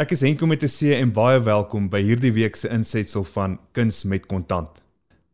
[0.00, 3.58] Ek is Henko met 'n C en baie welkom by hierdie week se insetsel van
[3.72, 4.80] Kuns met Kontant.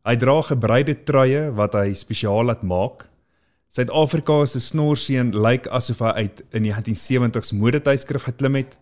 [0.02, 3.06] Hy dra gebreide truie wat hy spesiaal laat maak.
[3.70, 8.76] Suid-Afrika se snorseun lyk asof hy uit die 1970s modetydskrif geklim het.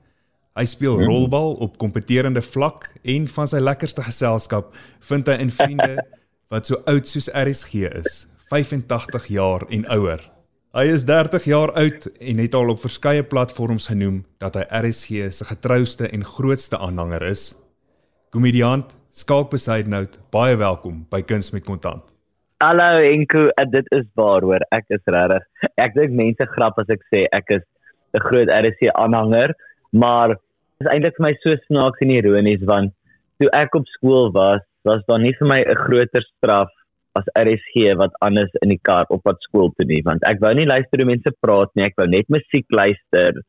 [0.56, 1.04] Hy speel hmm.
[1.04, 6.00] rolbal op kompeterende vlak en van sy lekkerste geselskap vind hy in vriende
[6.48, 10.33] wat so oud soos RSG is, 85 jaar en ouer.
[10.74, 15.28] Hy is 30 jaar oud en het al op verskeie platforms genoem dat hy RSG
[15.36, 17.44] se getrouste en grootste aanhanger is.
[18.34, 22.02] Komediant Skalk Besaidnout, baie welkom by Kuns met Kontant.
[22.58, 25.46] Hallo Enko, eh, dit is waar hoor, ek is regtig.
[25.78, 27.62] Ek dink mense grap as ek sê ek is
[28.18, 29.54] 'n groot RSG aanhanger,
[29.92, 30.34] maar
[30.82, 32.90] is eintlik vir my so snaaks en ironies want
[33.38, 36.66] toe ek op skool was, was daar nie vir my 'n groter straf
[37.18, 40.52] as RSG wat anders in die kar op pad skool toe nie want ek wou
[40.56, 43.40] nie luister hoe mense praat nie ek wou net musiek luister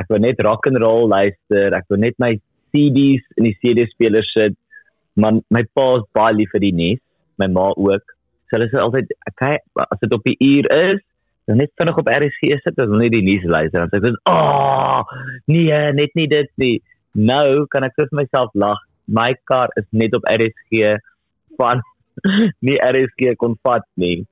[0.00, 2.34] ek wou net rock and roll luister ek wou net my
[2.74, 4.58] CD's in die CD speler sit.
[5.14, 7.02] Man my pa is baie lief vir die nuus
[7.38, 8.14] my ma ook.
[8.48, 11.02] So hulle sê altyd okay as dit op die uur is
[11.48, 13.86] dan net vinnig op RSG sit dan net die nuus luister.
[13.86, 15.14] Dan sê ek oh
[15.54, 16.76] nee net nie dit nie.
[17.14, 20.96] Nou kan ek vir myself lag my kar is net op RSG
[21.60, 21.84] van
[22.66, 24.24] nie RSG kon vat nie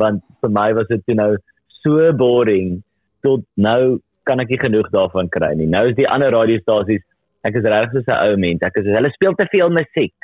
[0.00, 1.34] want vir my was dit nou
[1.82, 2.82] so boring
[3.22, 5.68] tot nou kan ek nie genoeg daarvan kry nie.
[5.68, 7.04] Nou is die ander radiostasies
[7.44, 10.14] ek is regtig so 'n ou mens ek is hulle speel te veel musiek.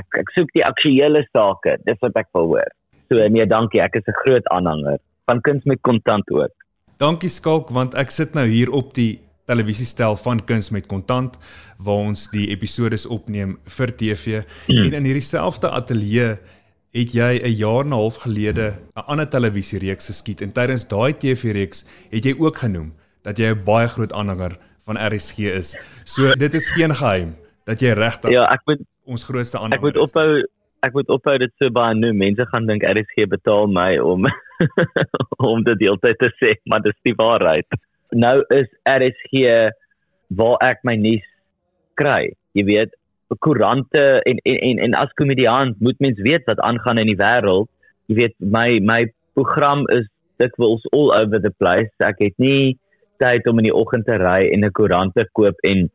[0.00, 2.70] Ek ek soek die aktuelle sake dis wat ek wil hoor.
[3.08, 6.52] So nee dankie ek is 'n groot aanhanger van kuns met kontant ook.
[6.98, 11.38] Dankie skalk want ek sit nou hier op die televisiestel van Kuns met Kontant
[11.82, 14.82] waar ons die episode opneem vir TV mm.
[14.86, 16.36] en in hierdie selfde ateljee
[16.92, 21.12] het jy 'n jaar en 'n half gelede 'n ander televisiereeks geskiet en tydens daai
[21.12, 25.76] TV-reeks het jy ook genoem dat jy 'n baie groot aanhanger van RSG is.
[26.04, 29.76] So dit is geen geheim dat jy regtig Ja, ek moet ons grootste aanhanger.
[29.76, 30.44] Ek moet ophou
[30.82, 32.16] ek moet ophou dit so baie noem.
[32.16, 34.26] Mense gaan dink RSG betaal my om
[35.52, 37.66] om dit deeltyd te sê, maar dis die waarheid
[38.12, 39.44] nou is RSG
[40.36, 41.24] waar ek my nuus
[42.00, 42.32] kry.
[42.56, 42.94] Jy weet,
[43.40, 47.68] koerante en en en, en as komediant moet mens weet wat aangaan in die wêreld.
[48.06, 50.08] Jy weet, my my program is
[50.42, 51.90] dikwels all over the place.
[52.04, 52.76] Ek het nie
[53.22, 55.88] tyd om in die oggend te ry en 'n koerant te koop en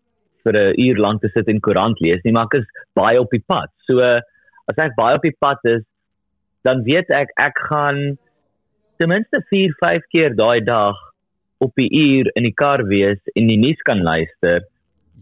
[0.43, 3.29] vir 'n uur lank te sit en koerant lees nie, maar ek is baie op
[3.31, 3.69] die pad.
[3.85, 5.83] So as ek baie op die pad is,
[6.63, 8.17] dan weet ek ek gaan
[8.97, 10.95] ten minste 4, 5 keer daai dag
[11.63, 14.65] op die uur in die kar wees en die nuus kan luister.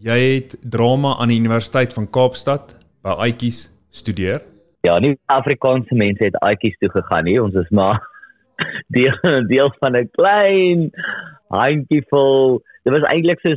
[0.04, 4.42] Jy het drama aan die Universiteit van Kaapstad by Aitjies studeer?
[4.84, 7.38] Ja, nie Afrikaanse mense het Aitjies toe gegaan nie.
[7.42, 8.02] Ons is maar
[8.96, 9.16] deel
[9.48, 10.90] deel van 'n klein
[11.48, 12.60] handjievol.
[12.84, 13.56] Dit was eintlik so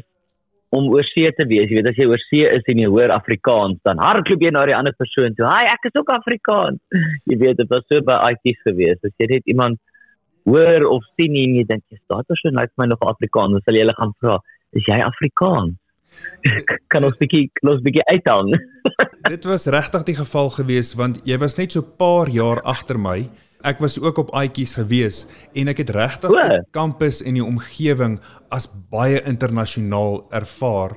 [0.70, 1.70] om oorsee te wees.
[1.70, 4.76] Jy weet as jy oorsee is en jy hoor Afrikaans, dan hardloop jy na die
[4.78, 5.46] ander persoon toe.
[5.46, 6.80] "Haai, ek is ook Afrikaans."
[7.30, 9.02] Jy weet dit was so by Aitjies gewees.
[9.04, 9.80] As jy net iemand
[10.46, 13.78] hoor of sien en jy dink jy's daai persoon lyk my nog Afrikaans, dan sal
[13.78, 14.40] jy hulle gaan vra,
[14.74, 15.78] "Is jy Afrikaans?"
[16.92, 18.54] kan ons bietjie los bietjie uithang.
[19.34, 23.24] Dit was regtig die geval gewees want jy was net so paar jaar agter my.
[23.68, 28.20] Ek was ook op Aitjies gewees en ek het regtig die kampus en die omgewing
[28.56, 30.96] as baie internasionaal ervaar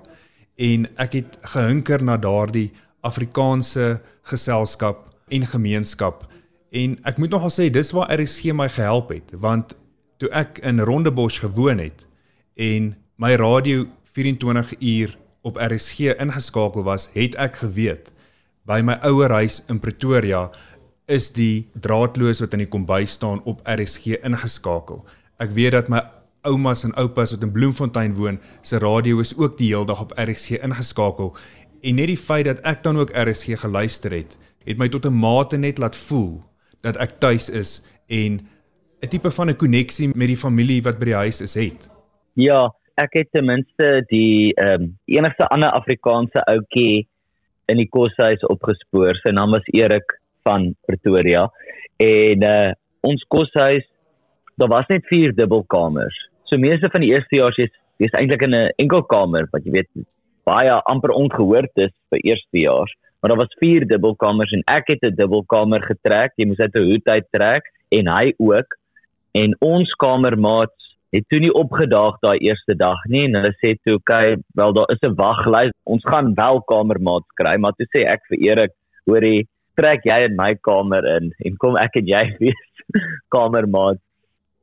[0.63, 2.71] en ek het gehinker na daardie
[3.03, 3.97] Afrikaanse
[4.31, 6.23] geselskap en gemeenskap
[6.73, 9.75] En ek moet nogal sê dis waar RSG my gehelp het want
[10.23, 12.07] toe ek in Rondebosch gewoon het
[12.57, 13.85] en my radio
[14.17, 18.09] 24 uur op RSG ingeskakel was, het ek geweet
[18.65, 20.47] by my ouer huis in Pretoria
[21.11, 25.03] is die draadloos wat in die kombuis staan op RSG ingeskakel.
[25.43, 26.01] Ek weet dat my
[26.47, 30.15] oumas en oupas wat in Bloemfontein woon, se radio is ook die hele dag op
[30.17, 31.35] RSG ingeskakel
[31.83, 35.13] en net die feit dat ek dan ook RSG geluister het, het my tot 'n
[35.13, 36.41] mate net laat voel
[36.83, 38.41] dat ek tuis is en
[39.03, 41.91] 'n tipe van 'n koneksie met die familie wat by die huis is het.
[42.35, 47.09] Ja, ek het ten minste die ehm um, enigste ander Afrikaanse ouetjie
[47.67, 49.15] in die koshuis opgespoor.
[49.23, 51.49] Sy naam was Erik van Pretoria
[51.97, 52.73] en uh
[53.03, 53.85] ons koshuis
[54.57, 56.15] daar was net vier dubbelkamers.
[56.45, 59.91] So meeste van die eerste jaar is jy's eintlik in 'n enkelkamer wat jy weet
[60.45, 65.15] baie amper ongehoord is vir eerstejaars maar daar was vier dubbelkamers en ek het 'n
[65.15, 66.33] dubbelkamer getrek.
[66.37, 68.79] Jy moes uit 'n hoed uit trek en hy ook.
[69.33, 73.95] En ons kamermaats het toe nie opgedaag daai eerste dag nie en hulle sê toe,
[73.95, 75.73] "Oké, okay, wel daar is 'n waglys.
[75.85, 78.73] Ons gaan wel kamermaats kry." Maar toe sê ek vir Erik,
[79.07, 82.63] "Hoorie, trek jy in my kamer in en kom ek en jy wees
[83.29, 84.01] kamermaats."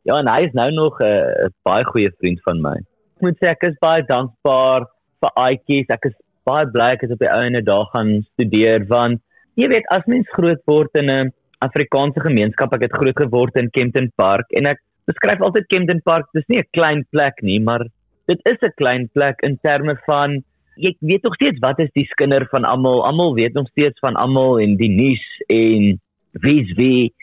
[0.03, 2.75] Ja, en hy is nou nog 'n uh, baie goeie vriend van my.
[3.15, 4.85] Ek moet sê ek is baie dankbaar
[5.21, 5.89] vir Aitjies.
[5.89, 6.15] Ek is
[6.49, 9.21] baie bly ek het op die ouene daar gaan studeer want
[9.59, 13.71] jy weet as mens groot word in 'n Afrikaanse gemeenskap, ek het groot geword in
[13.75, 14.79] Kempton Park en ek
[15.11, 17.83] beskryf altyd Kempton Park, dis nie 'n klein plek nie, maar
[18.27, 20.43] dit is 'n klein plek in terme van
[20.77, 23.03] jy weet nog steeds wat is die skinder van almal.
[23.05, 25.99] Almal weet nog steeds van almal en die nuus en
[26.31, 27.13] wie's wie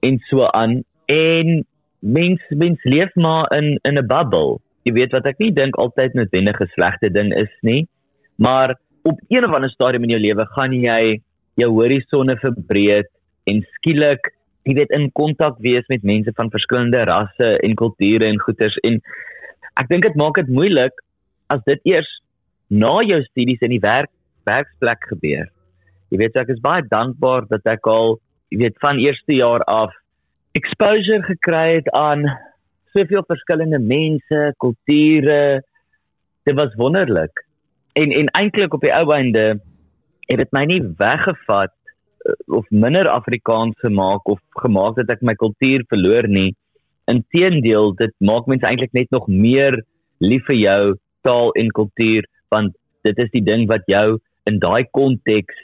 [0.00, 0.82] en so aan.
[1.06, 1.64] En
[1.98, 4.60] mens mens leef maar in in 'n bubble.
[4.82, 7.88] Jy weet wat ek nie dink altyd noodwendig 'n slegte ding is nie,
[8.40, 8.74] maar
[9.08, 11.20] op een of ander stadium in jou lewe gaan jy
[11.60, 13.08] jou horisonne verbreek
[13.52, 14.32] en skielik
[14.68, 19.00] jy weet in kontak wees met mense van verskillende rasse en kulture en goeters en
[19.80, 21.04] ek dink dit maak dit moeilik
[21.52, 22.10] as dit eers
[22.70, 24.12] na jou studies in die werk
[24.48, 25.48] werksplek gebeur.
[26.10, 28.16] Jy weet ek is baie dankbaar dat ek al
[28.50, 29.92] jy weet van eerste jaar af
[30.58, 32.24] exposure gekry het aan
[32.94, 35.62] soveel verskillende mense, kulture.
[36.48, 37.44] Dit was wonderlik.
[38.00, 39.44] En en eintlik op die ou einde
[40.30, 45.34] het dit my nie weggevat eh, of minder Afrikaans gemaak of gemaak dat ek my
[45.36, 46.54] kultuur verloor nie.
[47.10, 49.82] Inteendeel, dit maak mense eintlik net nog meer
[50.22, 50.82] lief vir jou
[51.26, 55.58] taal en kultuur want dit is die ding wat jou in daai konteks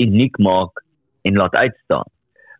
[0.00, 0.80] uniek maak
[1.28, 2.08] en laat uitstaan.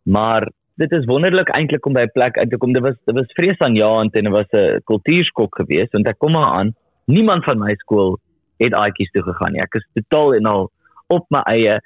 [0.05, 0.49] Maar
[0.81, 2.73] dit is wonderlik eintlik om by 'n plek uit te kom.
[2.73, 6.53] Dit was dit was vreesaanjaend en dit was 'n kultuurskok geweest want ek kom maar
[6.59, 6.75] aan.
[7.07, 8.19] Niemand van my skool
[8.65, 9.63] het aitjies toe gegaan nie.
[9.63, 10.71] Ek is totaal en al
[11.13, 11.79] op my eie.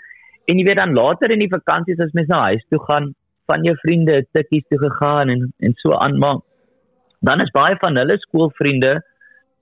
[0.47, 3.15] En jy weet dan later in die vakansies as mens na huis toe gaan,
[3.47, 6.43] van jou vriende tikkies toe gegaan en en so aan maar
[7.21, 9.01] dan is baie van hulle skoolvriende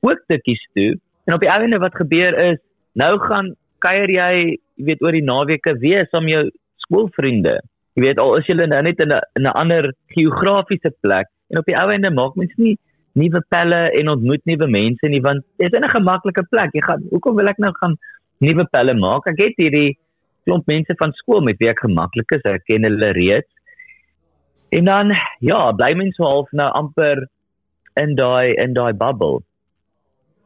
[0.01, 0.97] ook tikkies toe.
[1.25, 2.59] En op die einde wat gebeur is,
[2.93, 4.33] nou gaan kuier jy,
[4.77, 6.43] jy weet oor die naweke weer saam jou
[6.85, 7.59] skoolvriende.
[7.97, 11.59] Jy weet al is jy nou net in 'n in 'n ander geografiese plek en
[11.59, 12.77] op die ou ende maak mens nie
[13.15, 16.71] nuwe pelle en ontmoet nuwe mense nie want dit is 'n gemaklike plek.
[16.75, 17.97] Jy gaan hoekom wil ek nou gaan
[18.41, 19.27] nuwe pelle maak?
[19.27, 19.97] Ek het hierdie
[20.45, 22.45] klomp mense van skool met wie ek gemaklik is.
[22.45, 23.51] Ek ken hulle reeds.
[24.71, 27.27] En dan ja, bly mens so half nou amper
[28.01, 29.43] in daai in daai bubble.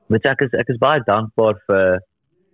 [0.08, 2.00] Wat ek is ek is baie dankbaar vir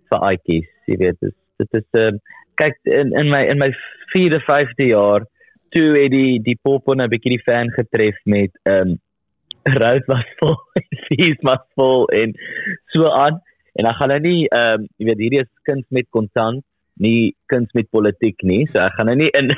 [0.09, 0.69] vir Aitjies.
[0.87, 2.19] Jy weet dit dit is 'n um,
[2.55, 3.71] kyk in in my in my
[4.13, 5.25] 4de 5de jaar
[5.75, 8.99] toe het die die popo 'n bietjie die fan getref met ehm um,
[9.65, 10.55] rood was vol
[11.07, 12.33] fees was vol en
[12.93, 13.41] so aan.
[13.75, 16.63] En ek gaan nou nie ehm um, jy weet hierdie is kuns met kontant
[17.01, 18.63] nie kuns met politiek nie.
[18.69, 19.51] So ek gaan nou nie in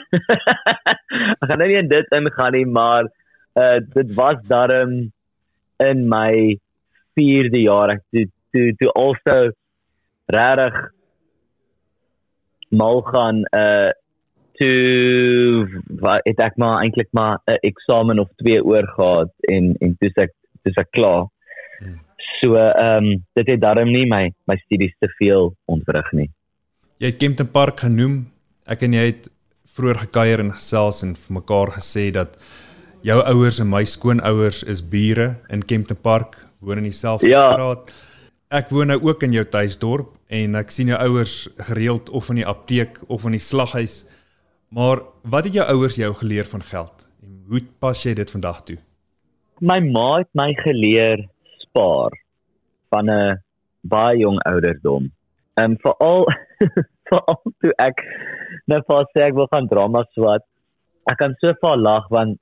[1.41, 3.11] ek gaan nou nie in dit ingaan nie maar
[3.59, 4.97] uh, dit was darm
[5.83, 6.57] in my
[7.19, 7.97] 4de jaar.
[7.97, 8.25] Ek toe
[8.55, 9.37] toe toe also
[10.33, 10.81] regtig
[12.69, 13.91] mal gaan uh
[14.57, 19.95] toe wat het ek maar eintlik maar 'n eksamen of twee oor gehad en en
[19.99, 20.33] toe ek
[20.63, 21.27] toe ek klaar.
[22.41, 26.29] So ehm um, dit het darm nie my my studies te veel ontwrig nie.
[26.97, 28.27] Jy het Kempton Park genoem.
[28.65, 29.29] Ek en jy het
[29.77, 32.37] vroeër gekuier en gesels en vir mekaar gesê dat
[33.05, 37.45] jou ouers en my skoonouers is bure in Kempton Park, woon in dieselfde ja.
[37.51, 37.93] straat.
[38.49, 42.41] Ek woon nou ook in jou tuisdorp en ek sien jou ouers gereeld of in
[42.41, 44.05] die apteek of in die slaghuis.
[44.67, 47.07] Maar wat het jou ouers jou geleer van geld?
[47.23, 48.77] En hoe pas jy dit vandag toe?
[49.59, 51.23] My ma het my geleer
[51.63, 52.11] spaar
[52.89, 53.43] van 'n
[53.81, 55.11] baie jong ouderdom.
[55.53, 56.27] Ehm um, veral
[57.09, 58.03] veral toe ek
[58.65, 60.43] nou vir sê ek wil gaan drama swat.
[61.11, 62.39] Ek kan so vaar lag want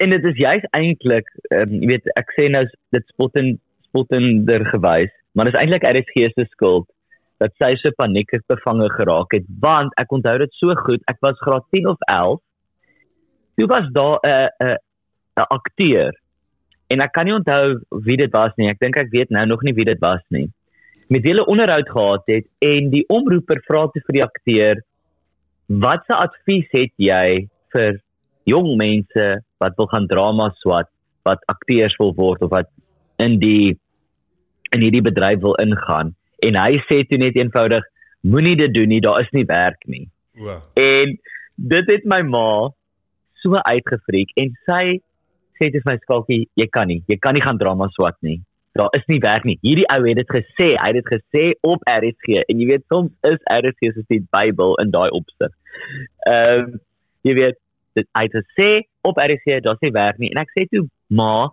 [0.00, 4.12] en dit is juist eintlik um, jy weet ek sê nou dit spot en spot
[4.12, 6.88] en der gewys, maar dit is eintlik RSG se skuld
[7.42, 11.44] dat sy so paniekies bevange geraak het want ek onthou dit so goed ek was
[11.44, 12.40] graad 10 of 11
[13.58, 14.76] toe was daar 'n 'n
[15.42, 16.12] 'n akteur
[16.92, 17.64] en ek kan nie onthou
[18.08, 20.48] wie dit was nie ek dink ek weet nou nog nie wie dit was nie
[21.12, 24.82] met hulle onderhoud gehad het en die omroeper vra te vir die akteur
[25.84, 28.00] watse advies het jy vir
[28.52, 29.26] jong mense
[29.62, 30.90] wat wil gaan drama swat
[31.28, 32.70] wat akteurs wil word of wat
[33.26, 33.78] in die
[34.74, 36.14] in hierdie bedryf wil ingaan
[36.46, 37.86] en hy sê toe net eenvoudig
[38.22, 40.06] moenie dit doen nie daar is nie werk nie.
[40.38, 40.62] Wow.
[40.78, 41.16] En
[41.74, 42.70] dit het my ma
[43.42, 44.84] so uitgefreek en sy
[45.58, 48.40] sê dit vir my skalkie jy kan nie jy kan nie gaan drama swat nie.
[48.78, 49.58] Daar is nie werk nie.
[49.60, 53.12] Hierdie ou het dit gesê, hy het dit gesê op RSG en jy weet soms
[53.28, 55.52] is RSG soos die Bybel in daai opsig.
[56.30, 56.80] Ehm um,
[57.22, 57.58] jy weet
[57.98, 58.70] dit hy het gesê
[59.06, 60.86] op RSG daar's nie werk nie en ek sê toe
[61.20, 61.52] ma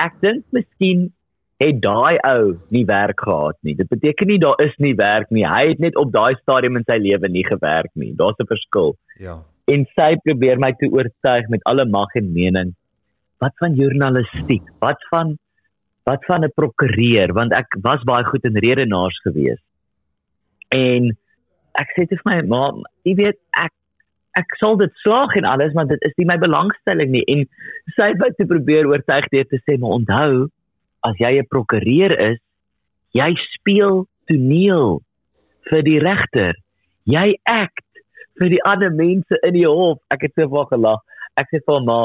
[0.00, 1.08] ek dink miskien
[1.60, 3.74] het daai ou nie werk gehad nie.
[3.76, 5.44] Dit beteken nie daar is nie werk nie.
[5.44, 8.14] Hy het net op daai stadium in sy lewe nie gewerk nie.
[8.16, 8.96] Daar's 'n verskil.
[9.18, 9.38] Ja.
[9.68, 12.74] En sy probeer my te oortuig met alle mag en mening.
[13.38, 14.62] Wat van journalistiek?
[14.80, 15.36] Wat van
[16.04, 19.60] wat van 'n prokureur want ek was baie goed in redenaars gewees.
[20.68, 21.16] En
[21.72, 22.72] ek sê dit vir my ma,
[23.04, 23.72] jy weet ek
[24.38, 27.46] ek sal dit slaag en alles maar dit is nie my belangstelling nie en
[27.96, 30.48] sy het te probeer oortuig deur te sê maar onthou
[31.06, 32.38] as jy 'n prokureur is
[33.12, 35.00] jy speel toneel
[35.70, 36.54] vir die regter
[37.06, 37.86] jy act
[38.40, 40.00] vir die ander mense in die hof.
[40.10, 41.00] Ek het so van gelag.
[41.36, 42.00] Ek sê vir ma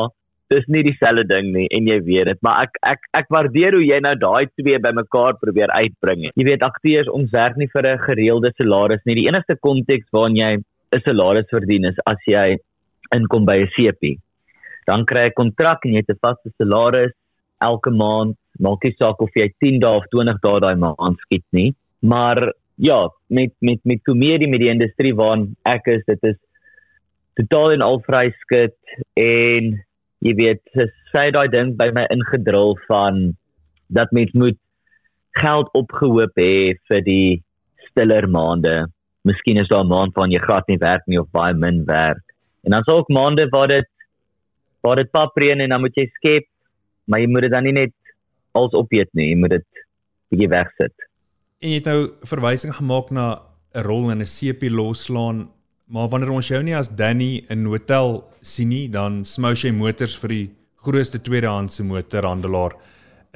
[0.53, 3.81] dis nie dieselfde ding nie en jy weet dit maar ek ek ek waardeer hoe
[3.81, 6.27] jy nou daai twee bymekaar probeer uitbring.
[6.37, 9.15] Jy weet akteurs ons werk nie vir 'n gereelde salaris nie.
[9.15, 10.51] Die enigste konteks waarin jy
[10.93, 12.57] 'n salaris verdien is as jy
[13.15, 14.21] inkom by 'n CP
[14.85, 17.13] dan kry jy 'n kontrak en jy het 'n vaste salaris
[17.61, 21.45] elke maand maak nie saak of jy 10 dae of 20 dae daai maand skiet
[21.51, 21.71] nie
[22.01, 22.41] maar
[22.89, 26.39] ja met met met komedie met die industrie waarin ek is dit is
[27.39, 28.75] totaal en al vry skit
[29.19, 29.73] en
[30.25, 33.35] jy weet sy daai ding by my ingedrul van
[33.87, 34.59] dat mens moet
[35.39, 37.41] geld opgehoop hê vir die
[37.89, 38.75] stiller maande.
[39.27, 42.23] Miskien is daar 'n maand waarin jy glad nie werk nie of baie min werk.
[42.63, 43.89] En dan sou ook maande waar dit
[44.81, 46.45] waar dit papreën en dan moet jy skep,
[47.07, 47.93] maar jy moet dit dan nie net
[48.55, 49.67] als opeet nie, jy moet dit
[50.33, 50.95] bietjie wegsit.
[51.61, 53.41] En jy het nou verwysing gemaak na
[53.75, 55.49] 'n rol in 'n CP loslaan
[55.85, 60.15] Maar wanneer ons jou nie as Danny in hotel sien nie, dan smous jy motors
[60.17, 60.45] vir die
[60.81, 62.73] grootste tweedehandse motorhandelaar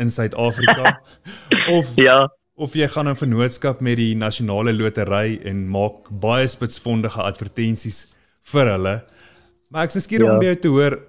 [0.02, 0.96] in Suid-Afrika
[1.78, 2.26] of ja
[2.60, 8.08] of jy gaan 'n vennootskap met die nasionale lotery en maak baie spitsvondige advertensies
[8.52, 8.96] vir hulle.
[9.70, 10.34] Maar ek is skieur ja.
[10.34, 11.00] om jou te hoor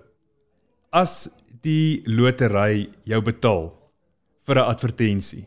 [0.93, 1.31] as
[1.65, 3.73] die lotery jou betaal
[4.51, 5.47] vir 'n advertensie.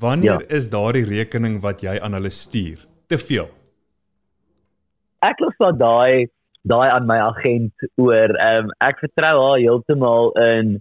[0.00, 0.56] Wanneer ja.
[0.56, 3.48] is daardie rekening wat jy aan hulle stuur te veel?
[5.26, 6.28] ek los maar daai
[6.68, 10.76] daai aan my agent oor ehm um, ek vertrou haar heeltemal in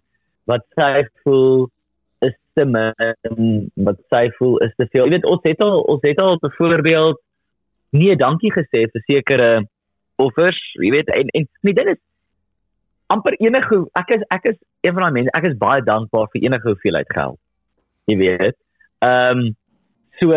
[0.49, 1.67] wat sy voel
[2.27, 6.05] is te min wat sy voel is te veel jy weet ons het al ons
[6.05, 7.21] het al byvoorbeeld
[8.01, 9.49] nee dankie gesê vir sekere
[10.21, 12.01] offers jy weet en en nie dit is
[13.13, 16.47] amper enige ek is ek is een van daai mense ek is baie dankbaar vir
[16.49, 17.39] enige hoeveelheid geld
[18.11, 18.57] jy weet
[19.05, 19.55] ehm um,
[20.19, 20.33] so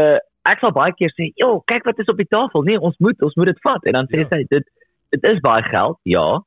[0.48, 3.22] ek sal baie keer sê, "Jo, kyk wat is op die tafel." Nee, ons moet
[3.22, 4.28] ons moet dit vat en dan sê ja.
[4.32, 4.64] sy, "Dit
[5.10, 6.42] dit is baie geld." Ja.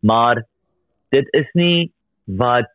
[0.00, 0.44] Maar
[1.10, 1.92] dit is nie
[2.26, 2.70] wat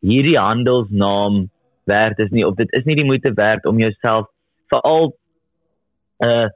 [0.00, 1.50] hierdie handelsnaam
[1.84, 4.26] werd is nie of dit is nie die moeite werd om jouself
[4.68, 5.12] veral
[6.20, 6.48] 'n uh,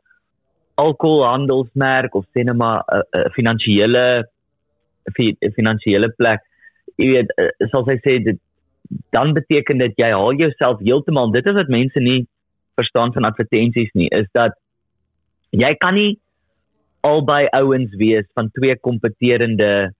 [0.75, 4.29] alkoholhandelsmerk of sê net maar 'n uh, uh, finansiële
[5.13, 6.41] finansiële plek.
[6.97, 8.41] Jy weet, uh, soos hy sê dit
[9.17, 12.27] dan beteken dit jy haal jouself heeltemal dit is wat mense nie
[12.79, 14.53] verstaan van advertensies nie is dat
[15.57, 16.19] jy kan nie
[17.05, 19.93] albei ouens wees van twee kompeterende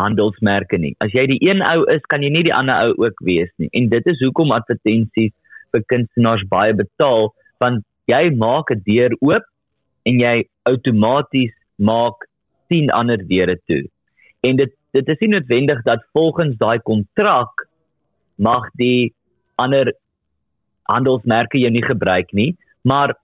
[0.00, 0.94] handelsmerke nie.
[1.04, 3.68] As jy die een ou is, kan jy nie die ander ou ook wees nie.
[3.76, 5.34] En dit is hoekom advertensies
[5.72, 9.44] vir kunstenaars baie betaal want jy maak 'n deur oop
[10.06, 10.36] en jy
[10.70, 12.26] outomaties maak
[12.68, 13.82] 10 ander deure toe.
[14.42, 17.66] En dit dit is nie noodwendig dat volgens daai kontrak
[18.36, 19.14] mag die
[19.62, 19.94] ander
[20.90, 22.50] handelsmerke jy nie gebruik nie,
[22.84, 23.14] maar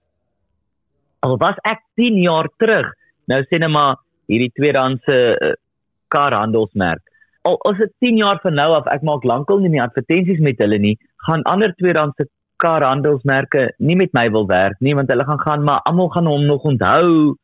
[1.26, 2.88] al was ek 10 jaar terug,
[3.28, 3.98] nou sê net maar
[4.30, 5.52] hierdie tweedehandse uh,
[6.08, 7.02] kar handelsmerk.
[7.48, 10.60] Al as dit 10 jaar van nou af ek maak lankal nie meer advertensies met
[10.62, 10.94] hulle nie,
[11.26, 12.28] gaan ander tweedehandse
[12.62, 16.26] kar handelsmerke nie met my wil werk nie want hulle gaan gaan maar almal gaan
[16.26, 17.36] hom nog onthou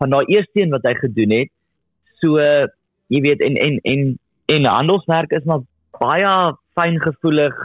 [0.00, 1.52] van daai eerste een wat hy gedoen het.
[2.20, 2.40] So
[3.08, 5.64] jy weet en en en en handelsmerke is maar
[5.98, 7.56] baie fyngevoelig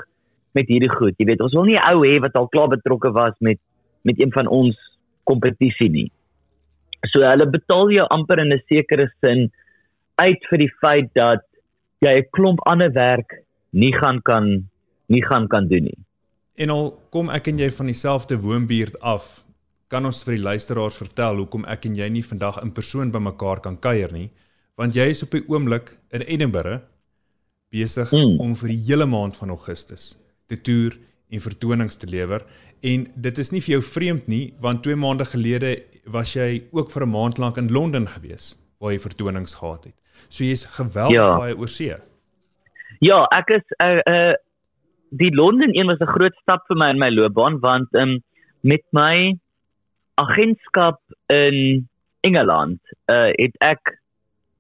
[0.58, 1.16] met hierdie goed.
[1.18, 3.60] Jy weet, ons wil nie ou hê wat al klaar betrokke was met
[4.08, 4.78] met een van ons
[5.30, 6.10] kompetisie nie.
[7.14, 9.52] So hulle betaal jou amper in 'n sekere sin
[10.18, 11.44] uit vir die feit dat
[12.02, 14.70] jy 'n klomp ander werk nie gaan kan
[15.08, 16.00] nie gaan kan doen nie.
[16.56, 19.44] En al kom ek en jy van dieselfde woonbuurt af,
[19.88, 23.20] kan ons vir die luisteraars vertel hoekom ek en jy nie vandag in persoon by
[23.20, 24.30] mekaar kan kuier nie,
[24.82, 26.82] want jy is op die oomblik in Edinburgh
[27.72, 28.40] besig hmm.
[28.42, 30.16] om vir die hele maand van Augustus
[30.50, 30.98] te toer
[31.32, 32.44] en vertonings te lewer
[32.92, 35.76] en dit is nie vir jou vreemd nie want 2 maande gelede
[36.16, 39.98] was jy ook vir 'n maand lank in Londen gewees waar jy vertonings gehad het.
[40.30, 41.38] So jy's geweldig ja.
[41.38, 41.96] baie oor see.
[43.00, 44.34] Ja, ek is uh uh
[45.12, 48.22] die Londen een was 'n groot stap vir my in my loopbaan want um
[48.62, 49.38] met my
[50.16, 51.88] agentskap in
[52.22, 54.01] Engeland uh het ek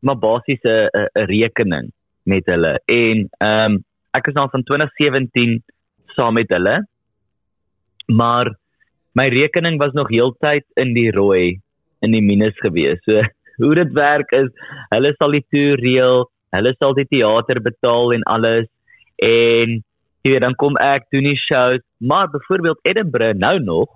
[0.01, 1.91] maar basies 'n 'n rekening
[2.24, 5.63] met hulle en um ek is nou van 2017
[6.15, 6.88] saam met hulle.
[8.08, 8.55] Maar
[9.13, 11.62] my rekening was nog heeltyd in die rooi
[12.01, 13.00] in die minus gewees.
[13.05, 13.22] So
[13.63, 14.50] hoe dit werk is
[14.89, 18.67] hulle sal die toer reël, hulle sal die teater betaal en alles
[19.24, 19.81] en
[20.22, 23.89] Jy weet dan kom ek doen die shows, maar byvoorbeeld Edinburgh nou nog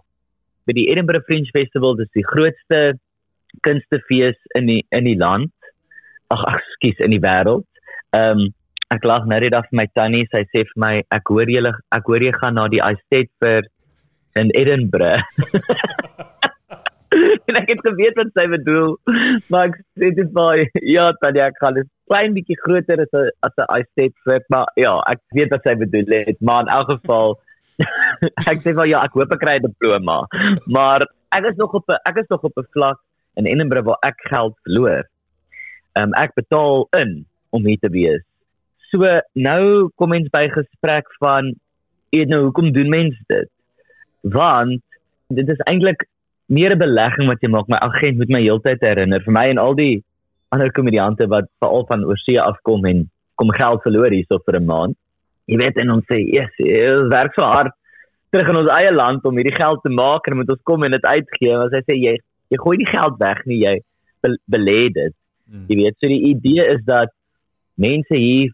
[0.66, 2.80] by die Edinburgh Fringe Festival, dis die grootste
[3.66, 5.52] kunstefees in die in die land.
[6.36, 7.65] Ag, ekskuus, in die wêreld.
[8.15, 8.54] Ehm um,
[8.94, 12.06] ek lag nou net af my tannie, sy sê vir my ek hoor julle ek
[12.12, 13.65] hoor jy gaan na die Estate vir
[14.39, 15.24] in Edinburgh.
[17.50, 18.94] en ek het geweet wat sy bedoel.
[19.54, 23.32] Maar ek sê dit vir ja, tannie, ek gaan dit klein bietjie groter as 'n
[23.48, 26.92] as 'n Estate vir, maar ja, ek weet wat sy bedoel het, maar in elk
[26.94, 27.38] geval
[28.51, 30.24] ek sê wel ja, ek hoop ek kry 'n diploma.
[30.68, 33.00] Maar ek is nog op 'n ek is nog op 'n vlak
[33.36, 35.04] in Edinburgh waar ek geld verloor.
[35.96, 37.25] Um, ek betaal in
[37.56, 38.24] om hier te wees.
[38.92, 41.54] So nou kom mens by gesprek van
[42.16, 43.50] eet nou hoekom doen mense dit?
[44.36, 44.84] Want
[45.34, 46.06] dit is eintlik
[46.46, 47.68] meer 'n belegging wat jy maak.
[47.68, 50.04] My agent moet my heeltyd herinner vir my en al die
[50.52, 54.96] ander komediante wat veral van oorsee afkom en kom geld verloor hierso vir 'n maand.
[55.48, 57.72] Jy weet en ons sê, "Yes, dit werk so hard
[58.32, 60.92] terug in ons eie land om hierdie geld te maak en moet ons kom en
[60.92, 62.18] dit uitgee." En hy sê, "Jy
[62.50, 63.80] jy gooi nie geld weg nie, jy
[64.52, 65.14] belê dit."
[65.50, 65.66] Hmm.
[65.70, 67.12] Jy weet, so die idee is dat
[67.75, 68.54] mense hier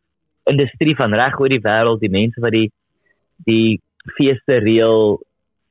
[0.49, 2.69] industrie van reg oor die wêreld, die mense wat die
[3.47, 3.79] die
[4.17, 5.17] feeste reël,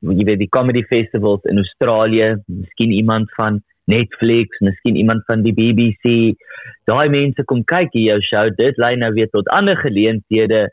[0.03, 3.61] jy weet die comedy festivals in Australië, miskien iemand van
[3.91, 6.35] Netflix, miskien iemand van die BBC.
[6.89, 10.65] Daai mense kom kyk hier jou show, dit lei nou weer tot ander geleenthede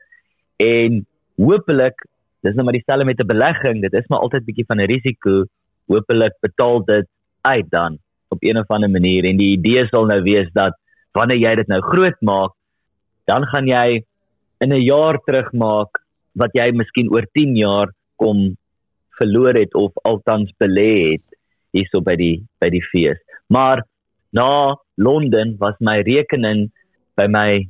[0.62, 1.04] en
[1.38, 2.02] hopelik
[2.46, 5.44] dis nou maar dieselfde met 'n belegging, dit is maar altyd bietjie van 'n risiko.
[5.86, 7.06] Hopelik betaal dit
[7.42, 7.98] uit dan
[8.34, 10.76] op een of ander manier en die idee sal nou wees dat
[11.16, 12.52] wanneer jy dit nou groot maak
[13.30, 14.02] dan gaan jy
[14.64, 16.02] in 'n jaar terugmaak
[16.34, 18.56] wat jy miskien oor 10 jaar kom
[19.18, 21.26] verloor het of althans belê het
[21.76, 23.18] hierso by die by die fees.
[23.48, 23.82] Maar
[24.32, 26.68] na Londen was my rekening
[27.16, 27.66] by my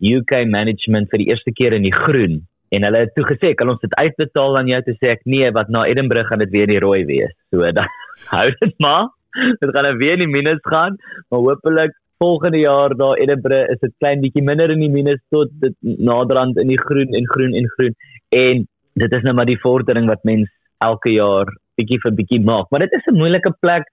[0.00, 2.40] UK management vir die eerste keer in die groen
[2.70, 5.50] en hulle het toe gesê kan ons dit uitbetaal aan jou te sê ek nee
[5.56, 7.34] wat na Edinburgh gaan dit weer in die rooi wees.
[7.50, 7.88] So dan
[8.34, 9.10] hou dit maar.
[9.60, 10.96] Dit gaan nou weer in die minus gaan,
[11.28, 15.48] maar hopelik volgende jaar daar Edinburgh is dit klein bietjie minder in die minus tot
[15.62, 17.94] dit naderhand in die groen en groen en groen.
[18.28, 18.66] En
[19.00, 20.50] dit is nou maar die vordering wat mens
[20.84, 21.48] elke jaar
[21.80, 22.68] bietjie vir bietjie maak.
[22.70, 23.88] Maar dit is 'n moeilike plek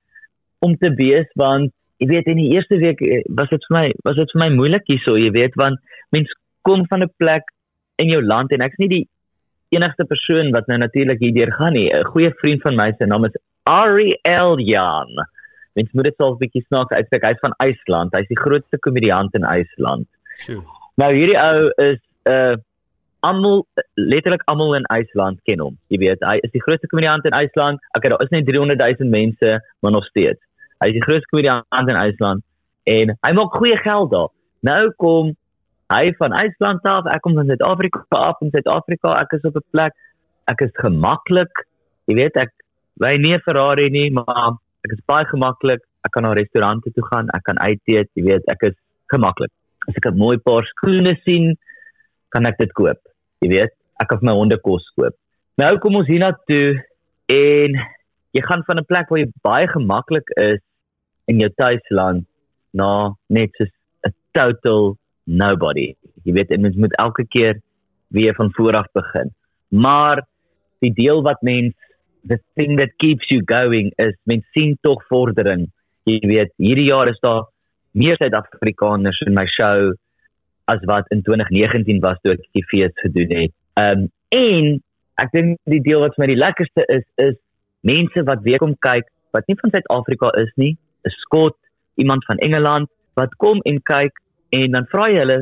[0.59, 3.87] om te wees want jy weet in die eerste week eh, was dit vir my
[4.03, 5.79] was dit vir my moeilik hierso jy weet want
[6.11, 7.43] mens kom van 'n plek
[8.03, 9.07] in jou land en ek's nie die
[9.69, 11.89] enigste persoon wat nou natuurlik hierdeur gaan nie.
[11.93, 13.35] 'n goeie vriend van my se naam is
[13.67, 15.27] Ariel Jan
[15.77, 17.25] mens moet dit self bietjie snaaks uitspreek.
[17.27, 18.15] Hy's van IJsland.
[18.17, 20.07] Hy's die grootste komediant in IJsland.
[20.41, 20.63] Sjoe.
[20.97, 22.55] Nou hierdie ou is 'n uh,
[23.27, 25.77] almal letterlik almal in IJsland ken hom.
[25.93, 27.81] Jy weet, hy is die grootste komediant in IJsland.
[27.97, 30.41] Okay, daar is net 300 000 mense, maar nog steeds.
[30.81, 32.43] Hy is die grootste komediant in IJsland
[32.83, 34.29] en hy maak goeie geld daar.
[34.61, 35.35] Nou kom
[35.93, 39.13] hy van IJsland af, ek kom van Suid-Afrika af in Suid-Afrika.
[39.21, 39.93] Ek is op 'n plek
[40.47, 41.65] ek is gemaklik.
[42.07, 42.51] Jy weet, ek
[43.03, 45.81] ry nie 'n Ferrari nie, maar ek is baie gemaklik.
[46.05, 48.77] Ek kan na restaurante toe gaan, ek kan uit eet, jy weet, ek is
[49.11, 49.51] gemaklik.
[49.87, 51.57] As ek 'n mooi paar skoene sien,
[52.29, 52.99] kan ek dit koop.
[53.41, 55.15] Jy weet, ek kan my honde kos koop.
[55.57, 56.77] Nou kom ons hier na toe
[57.33, 57.77] en
[58.33, 60.61] jy gaan van 'n plek waar jy baie gemaklik is
[61.27, 62.25] in jou tuisland
[62.73, 63.65] na net so
[64.05, 65.95] 'n total nobody.
[66.23, 67.61] Jy weet, mens moet elke keer
[68.09, 69.33] weer van voor af begin.
[69.69, 70.25] Maar
[70.79, 71.73] die deel wat mens
[72.27, 75.67] the thing that keeps you going is mens sien tog vordering.
[76.07, 77.47] Jy weet, hierdie jaar is daar
[77.97, 79.93] meer Suid-Afrikaners in my show
[80.71, 83.53] as wat in 2019 was toe ek die fees gedoen het.
[83.79, 84.79] Um en
[85.23, 87.37] ek dink die deel wat vir my die lekkerste is is
[87.87, 91.55] mense wat weer kom kyk wat nie van Suid-Afrika is nie, 'n skot,
[91.95, 95.39] iemand van Engeland wat kom en kyk en dan vra jy hulle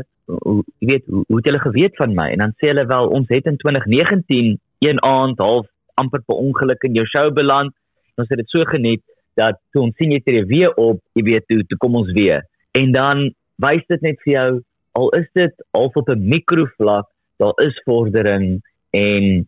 [0.81, 3.29] jy weet hoe, hoe het hulle geweet van my en dan sê hulle wel ons
[3.29, 5.67] het in 2019 een aand half
[6.01, 7.73] amper per ongeluk in jou show beland.
[8.19, 9.03] Ons het dit so geniet
[9.39, 12.45] dat toe ons sien jy tree weer op, jy weet toe toe kom ons weer.
[12.79, 13.29] En dan
[13.63, 14.49] wys dit net vir jou
[14.95, 19.47] al is dit al op 'n mikrovlak, daar is vordering en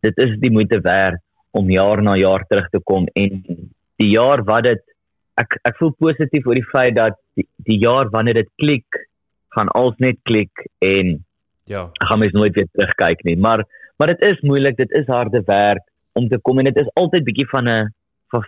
[0.00, 1.20] dit is die moeite werd
[1.50, 3.42] om jaar na jaar terug te kom en
[3.96, 4.82] die jaar wat dit
[5.36, 9.08] ek ek voel positief oor die feit dat die, die jaar wanneer dit klik
[9.56, 11.24] gaan alles net klik en
[11.64, 13.64] ja, gaan mens nooit weer terugkyk nie, maar
[13.98, 15.84] maar dit is moeilik, dit is harde werk
[16.18, 17.94] om te kom en dit is altyd bietjie van 'n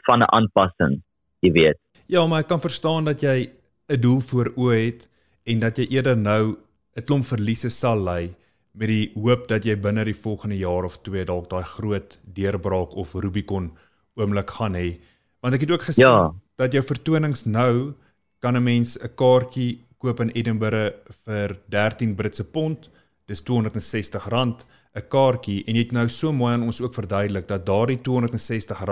[0.06, 1.02] van 'n aanpassing,
[1.40, 1.78] jy weet.
[2.06, 3.50] Ja, maar ek kan verstaan dat jy
[3.88, 5.08] 'n doel voor oë het
[5.44, 6.56] en dat jy eerder nou
[6.96, 8.30] 'n klomp verliese sal ly
[8.72, 12.94] met die hoop dat jy binne die volgende jaar of twee dalk daai groot deurbraak
[12.96, 13.70] of Rubicon
[14.14, 14.98] oomblik gaan hê.
[15.40, 16.32] Want ek het ook gesien ja.
[16.56, 17.94] dat jou vertonings nou
[18.38, 22.90] kan 'n mens 'n kaartjie koop in Edinburgh vir 13 Britse pond
[23.26, 24.64] dis R260
[24.98, 28.82] 'n kaartjie en jy het nou so mooi aan ons ook verduidelik dat daardie R260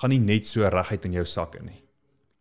[0.00, 1.80] gaan nie net so reguit in jou sak in nie.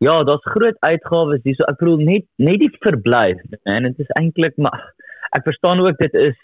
[0.02, 4.16] Ja, daar's groot uitgawes hier so ek bedoel net net die verblyf en dit is
[4.22, 4.94] eintlik maar
[5.38, 6.38] ek verstaan ook dit is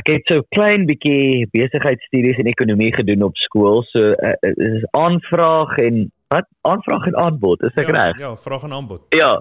[0.00, 5.76] ek het so klein bietjie besigheidstudies en ekonomie gedoen op skool so uh, is aanvraag
[5.84, 8.20] en wat aanvraag en aanbod is ek ja, reg?
[8.20, 9.04] Ja, vraag en aanbod.
[9.16, 9.34] Ja,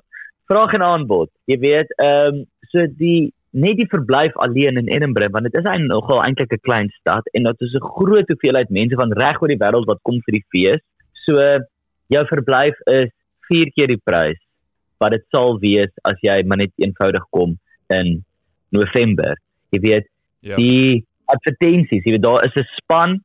[0.52, 1.32] vraag en aanbod.
[1.52, 5.68] Jy weet, ehm um, so die net die verblyf alleen in Edinburgh want dit is
[5.68, 9.42] eintlik nogal eintlik 'n klein stad en dit is 'n groot hoeveelheid mense van reg
[9.42, 10.82] oor die wêreld wat kom vir die fees.
[11.26, 11.36] So
[12.08, 13.12] jou verblyf is
[13.50, 14.40] 4 keer die prys
[15.00, 17.58] wat dit sal wees as jy maar net eenvoudig kom
[17.90, 18.24] in
[18.70, 19.36] November.
[19.72, 20.08] Jy weet,
[20.40, 20.56] ja.
[20.56, 23.20] die advertensies, jy weet daar is 'n span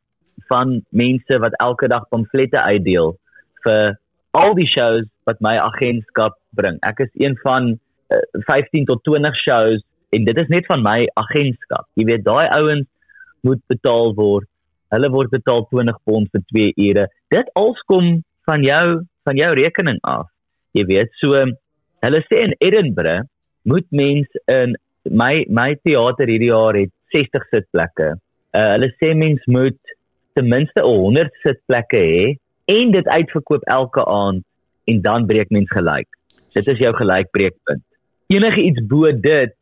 [0.48, 3.16] van mense wat elke dag pamflette uitdeel
[3.64, 3.98] vir
[4.30, 6.78] al die shows wat my agentskap bring.
[6.82, 7.78] Ek is een van
[8.10, 9.82] uh, eh, 15 tot 20 shows
[10.16, 11.86] en dit is net van my agentskap.
[12.00, 12.86] Jy weet daai ouens
[13.46, 14.48] moet betaal word.
[14.94, 17.06] Hulle word betaal 20 pond vir 2 ure.
[17.34, 20.28] Dit als kom van jou van jou rekening af.
[20.78, 21.38] Jy weet, so
[22.04, 23.26] hulle sê in Edinburgh
[23.66, 24.76] moet mens in
[25.10, 28.14] my my teater hierdie jaar het 60 sitplekke.
[28.56, 29.78] Uh, hulle sê mens moet
[30.38, 32.26] ten minste 100 sitplekke hê
[32.70, 34.44] en dit uitverkoop elke aand
[34.90, 36.08] en dan breek mens gelyk.
[36.54, 37.82] Dit is jou gelykbreekpunt.
[38.32, 39.54] Enige iets bo dit,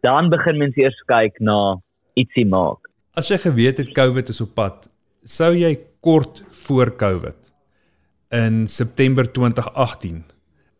[0.00, 1.78] dan begin mens eers kyk na
[2.14, 2.90] ietsie maak.
[3.16, 4.88] As jy geweet het COVID is op pad,
[5.24, 7.52] sou jy kort voor COVID
[8.36, 10.24] in September 2018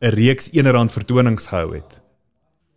[0.00, 2.02] 'n reeks R1 vertonings gehou het.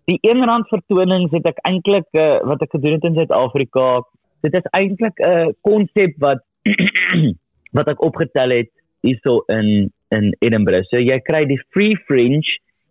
[0.05, 4.01] Die R1 vertonings het ek eintlik uh, wat ek gedoen het in Suid-Afrika,
[4.41, 6.41] dit is eintlik 'n uh, konsep wat
[7.77, 8.71] wat ek opgetel het
[9.01, 10.87] hierso in in Edinburgh.
[10.89, 12.47] So jy kry die free fringe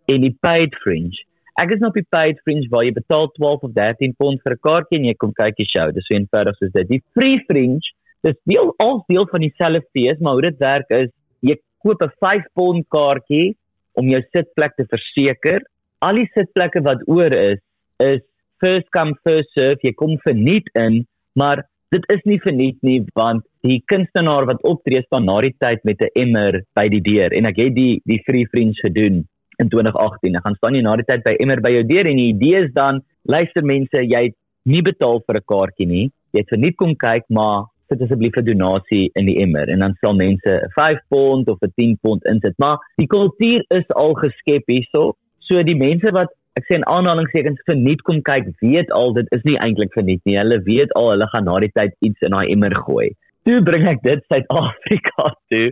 [0.07, 1.17] en die paid fringe.
[1.59, 4.53] Ek is nou op die paid fringe waar jy betaal 12 of 13 pond vir
[4.55, 5.91] 'n kaartjie en jy kom kyk die show.
[5.91, 6.87] Dis so eenvoudig soos dit.
[6.87, 7.89] Die free fringe,
[8.23, 11.09] dis deel al deel van dieselfde fees, maar hoe dit werk is
[11.43, 13.57] jy koop 'n 5 pond kaartjie
[13.99, 15.59] om jou sitplek te verseker.
[15.99, 17.59] Al die sitplekke wat oor is,
[17.99, 18.21] is
[18.63, 19.83] first come first serve.
[19.83, 25.01] Jy kom verniet in, maar dit is nie verniet nie want die kunstenaar wat optree
[25.01, 28.21] staan na die tyd met 'n emmer by die deur en ek het die die
[28.23, 29.27] free friends gedoen
[29.59, 30.35] in 2018.
[30.35, 32.63] Ek gaan staan nie na die tyd by emmer by jou deur en die idee
[32.65, 36.07] is dan luister mense, jy het nie betaal vir 'n kaartjie nie.
[36.33, 39.95] Jy het verniet kom kyk, maar sit asseblief 'n donasie in die emmer en dan
[40.01, 42.57] sal mense 5 pond of 'n 10 pond insit.
[42.57, 45.15] Maar die kultuur is al geskep hierso.
[45.39, 49.43] So die mense wat ek sê in aanhalingstekens verniet kom kyk, weet al dit is
[49.43, 50.37] nie eintlik verniet nie.
[50.37, 53.09] Hulle weet al hulle gaan na die tyd iets in daai emmer gooi.
[53.47, 55.69] Toe bring ek dit Suid-Afrika toe.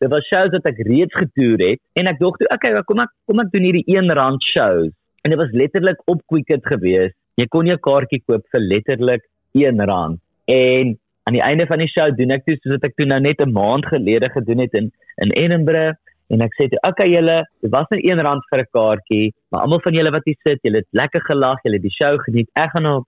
[0.00, 3.12] Dit was shows wat ek reeds getoer het en ek dink toe, okay, kom ek
[3.28, 4.92] kom ek doen hierdie 1 rand shows.
[5.24, 7.16] En dit was letterlik op Quicket geweest.
[7.36, 9.24] Jy kon jou kaartjie koop vir letterlik
[9.58, 10.20] 1 rand.
[10.50, 10.96] En
[11.28, 13.40] aan die einde van die show doen ek toe soos wat ek toe nou net
[13.44, 14.90] 'n maand gelede gedoen het in
[15.24, 15.98] in Edinburgh
[16.32, 19.26] en ek sê toe okay julle dit was net nou 1 rand vir 'n kaartjie
[19.50, 22.12] maar almal van julle wat hier sit julle het lekker gelag julle het die show
[22.26, 22.98] geniet ek gaan nou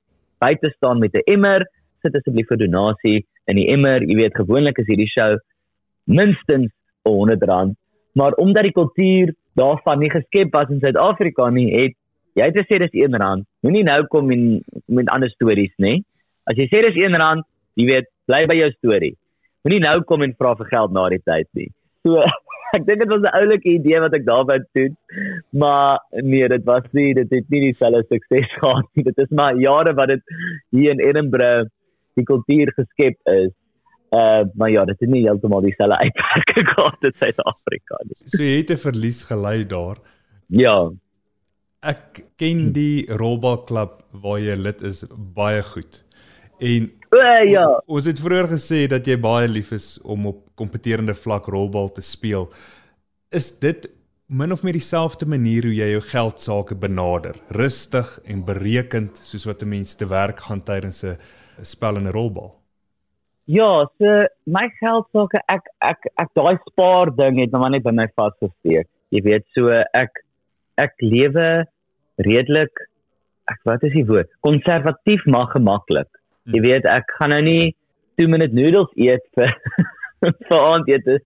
[0.44, 1.66] buite staan met 'n emmer
[2.02, 3.18] sit asseblief vir donasie
[3.50, 5.36] in die emmer jy weet gewoonlik is hierdie show
[6.06, 6.70] minstens
[7.08, 7.76] 100 rand.
[8.14, 11.96] Maar omdat die kultuur daarvan nie geskep was in Suid-Afrika nie het
[12.38, 13.46] jy het gesê dis 1 rand.
[13.60, 16.00] Moenie nou kom en met ander stories nê
[16.44, 19.16] as jy sê dis 1 rand jy weet bly by jou storie
[19.62, 21.68] moenie nou kom en vra vir geld na die tyd nie.
[22.06, 22.22] So
[22.76, 24.96] ek dink dit was 'n oulike idee wat ek daarby doen.
[25.62, 29.04] Maar nee, dit was nie dit het nie dieselfde sukses gehad nie.
[29.10, 30.22] Dit is maar jare wat dit
[30.70, 31.70] hier in Edinburgh
[32.14, 33.52] die kultuur geskep is.
[34.12, 38.18] Uh maar ja, dit het nie heeltemal dieselfde uitwerking gehad in Suid-Afrika nie.
[38.26, 39.98] So jy het 'n verlies gelei daar.
[40.48, 40.90] Ja.
[41.82, 46.04] Ek ken die rolbalklub waar jy lid is baie goed.
[46.60, 47.66] En O ja.
[47.86, 52.00] Ons het vroeër gesê dat jy baie lief is om op kompeterende vlak rolbal te
[52.00, 52.46] speel.
[53.28, 53.84] Is dit
[54.32, 57.36] min of meer dieselfde manier hoe jy jou geld sake benader?
[57.52, 61.18] Rustig en berekend soos wat 'n mens te werk gaan tydens 'n
[61.60, 62.62] spel in 'n rolbal?
[63.44, 67.90] Ja, so my geld sake ek ek ek daai spaar ding het nou net by
[67.90, 68.88] my vasgesteek.
[69.10, 70.22] Jy weet, so ek
[70.78, 71.66] ek lewe
[72.18, 72.72] redelik
[73.50, 74.30] ek wat is die woord?
[74.46, 76.08] Konservatief maar gemaklik.
[76.46, 76.66] Jy hmm.
[76.68, 77.74] weet ek gaan nou nie
[78.20, 79.50] 2 minute noodles eet vir
[80.48, 81.18] vir aandete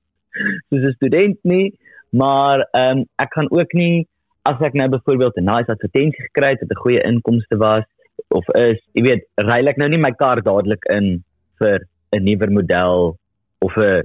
[0.69, 1.73] soos 'n student nie,
[2.11, 4.07] maar ehm um, ek kan ook nie
[4.49, 7.85] as ek nou byvoorbeeld 'n nice advertensie gekry het wat 'n goeie inkomste was
[8.31, 11.23] of is, jy weet, ry ek nou nie my kar dadelik in
[11.61, 13.17] vir 'n nuwer model
[13.63, 14.03] of 'n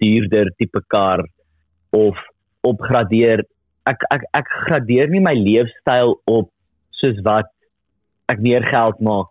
[0.00, 1.24] duurder tipe kar
[1.92, 2.16] of
[2.62, 3.44] opgradeer.
[3.86, 6.50] Ek ek ek gradeer nie my leefstyl op
[6.90, 7.50] soos wat
[8.28, 9.28] ek meer geld maak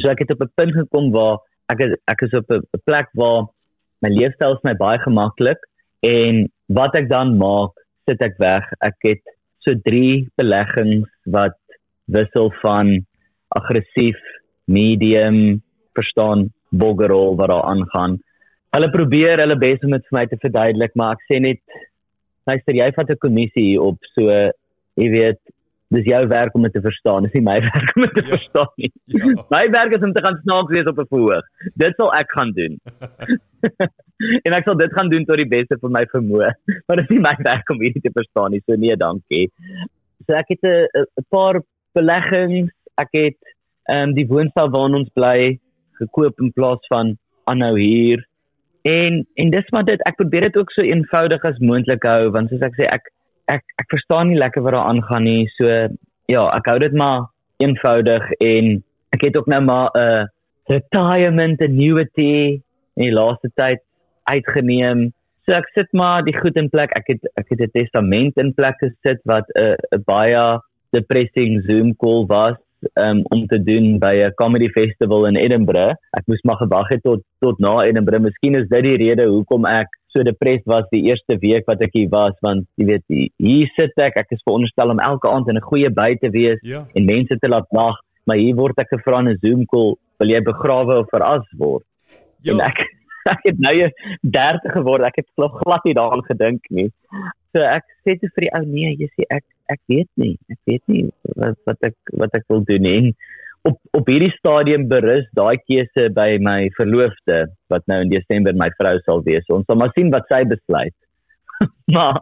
[0.00, 1.38] So ek het op 'n punt gekom waar
[1.72, 3.46] ek is ek is op 'n plek waar
[4.02, 5.60] my leefstyl is my baie gemaklik
[6.02, 7.72] en wat ek dan maak,
[8.08, 8.64] sit ek weg.
[8.82, 9.22] Ek het
[9.58, 11.56] so 3 beleggings wat
[12.06, 13.06] wissel van
[13.58, 14.20] aggressief,
[14.64, 15.62] medium,
[15.94, 18.18] verstaan, boggerol wat daar aangaan.
[18.74, 21.62] Hulle probeer hulle bes om dit vir my te verduidelik, maar ek sê net
[22.48, 24.30] luister, jy vat 'n kommissie op so
[25.00, 25.40] jy weet
[25.94, 28.30] dis jou werk om dit te verstaan, dis nie my werk om dit te ja,
[28.34, 28.92] verstaan nie.
[29.14, 29.32] Ja.
[29.54, 31.44] My werk is om te gaan snaaks wees op 'n verhoog.
[31.82, 32.78] Dit sal ek gaan doen.
[34.46, 36.50] en ek sal dit gaan doen tot die beste van my vermoë,
[36.86, 38.62] maar dit is nie my werk om hierdie te verstaan nie.
[38.66, 39.46] So nee, dankie.
[40.26, 41.60] So ek het 'n paar
[41.94, 43.40] beleggings, ek het
[43.90, 45.58] ehm um, die woonstel waar ons bly
[46.00, 48.24] gekoop in plaas van aanhou hier.
[48.82, 52.50] En en dis maar dit ek probeer dit ook so eenvoudig as moontlik hou want
[52.50, 53.10] soos ek sê ek
[53.52, 55.48] ek ek verstaan nie lekker wat daar aangaan nie.
[55.56, 55.68] So
[56.32, 57.28] ja, ek hou dit maar
[57.64, 58.78] eenvoudig en
[59.16, 60.24] ek het ook nou maar 'n uh,
[60.72, 62.60] retirement annuity
[62.96, 63.82] in die laaste tyd
[64.24, 65.12] uitgeneem.
[65.44, 66.92] So ek sit maar die goed in plek.
[66.96, 70.60] Ek het ek het 'n testament in plek gesit wat 'n uh, baie
[70.92, 72.56] depressing Zoom call was
[73.00, 75.96] um, om te doen by 'n comedy festival in Edinburgh.
[76.18, 78.22] Ek moes maar gewag het tot tot na Edinburgh.
[78.22, 81.92] Miskien is dit die rede hoekom ek so depressed was die eerste week wat ek
[81.92, 83.04] hier was want jy weet
[83.38, 86.60] hier sit ek ek is veronderstel om elke aand in 'n goeie by te wees
[86.62, 86.86] ja.
[86.94, 90.28] en mense te laat lag, maar hier word ek gevra in 'n Zoom call, wil
[90.28, 91.84] jy begrawe of veras word?
[92.42, 92.52] Ja.
[92.52, 92.84] En ek
[93.34, 93.74] ek het nou
[94.20, 95.02] 30 geword.
[95.02, 96.90] Ek het glad nie daaraan gedink nie.
[97.54, 100.34] So ek sê te vir die ou nee, jy sê ek ek weet nie.
[100.52, 101.06] Ek weet nie
[101.40, 103.14] wat wat ek wat ek wil doen nie.
[103.68, 108.70] Op op hierdie stadium berus daai keuse by my verloofde wat nou in Desember my
[108.80, 109.48] vrou sal wees.
[109.48, 110.94] Ons sal maar sien wat sy besluit.
[111.94, 112.20] maar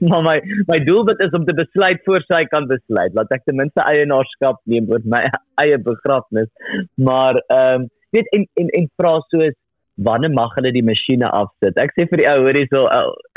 [0.00, 0.36] maar my
[0.68, 3.14] my doelwit is om te besluit voor sy kan besluit.
[3.16, 5.24] Laat ek ten minste eienaarskap neem oor my
[5.64, 6.50] eie begrafnis.
[6.96, 9.56] Maar ehm um, weet en en en vra soos
[9.96, 11.76] wanneer mag hulle die masjiene afsit?
[11.80, 12.86] Ek sê vir die ou hoorie so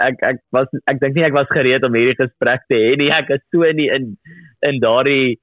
[0.02, 3.12] ek ek was ek dink nie ek was gereed om hierdie gesprek te hê nie.
[3.12, 4.14] Ek is so nie in
[4.68, 5.36] in daardie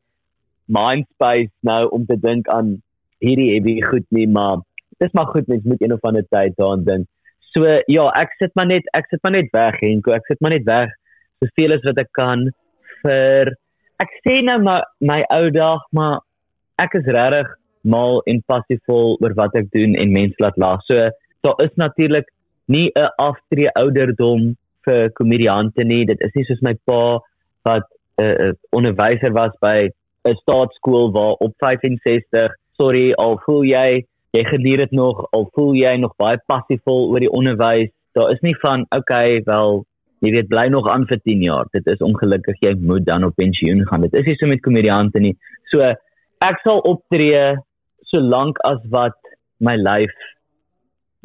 [0.72, 2.78] mind space nou om te dink aan
[3.22, 4.62] hierdie heavy goed nie, maar
[5.02, 7.08] dis maar goed mens moet een of ander tyd daaraan dink.
[7.52, 10.54] So ja, ek sit maar net ek sit maar net weg Henko, ek sit maar
[10.54, 10.92] net weg
[11.42, 12.48] soveel as wat ek kan
[13.02, 13.52] vir
[14.02, 16.22] ek sê nou maar my ou dag, maar
[16.82, 17.50] ek is regtig
[17.82, 20.82] mal en passievol oor wat ek doen en mense laat lag.
[20.86, 21.10] So
[21.42, 22.28] daar is natuurlik
[22.66, 26.04] nie 'n aftree ouderdom vir komediante nie.
[26.06, 27.20] Dit is nie soos my pa
[27.64, 27.86] wat
[28.18, 29.88] 'n uh, uh, onderwyser was by
[30.24, 35.74] 'n staatskool waar op 65, sorry, al voel jy jy geniet dit nog, al voel
[35.76, 37.90] jy nog baie passievol oor die onderwys.
[38.16, 39.84] Daar is nie van okay, wel
[40.24, 41.66] jy weet bly nog aan vir 10 jaar.
[41.72, 44.06] Dit is ongelukkig jy moet dan op pensioen gaan.
[44.06, 45.34] Dit is nie so met komediante nie.
[45.72, 47.58] So ek sal optree
[48.12, 49.16] solank as wat
[49.58, 50.12] my lyf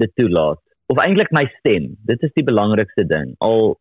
[0.01, 0.61] dit toelaat.
[0.87, 3.35] Of eintlik my stem dit is die belangrikste ding.
[3.43, 3.75] Al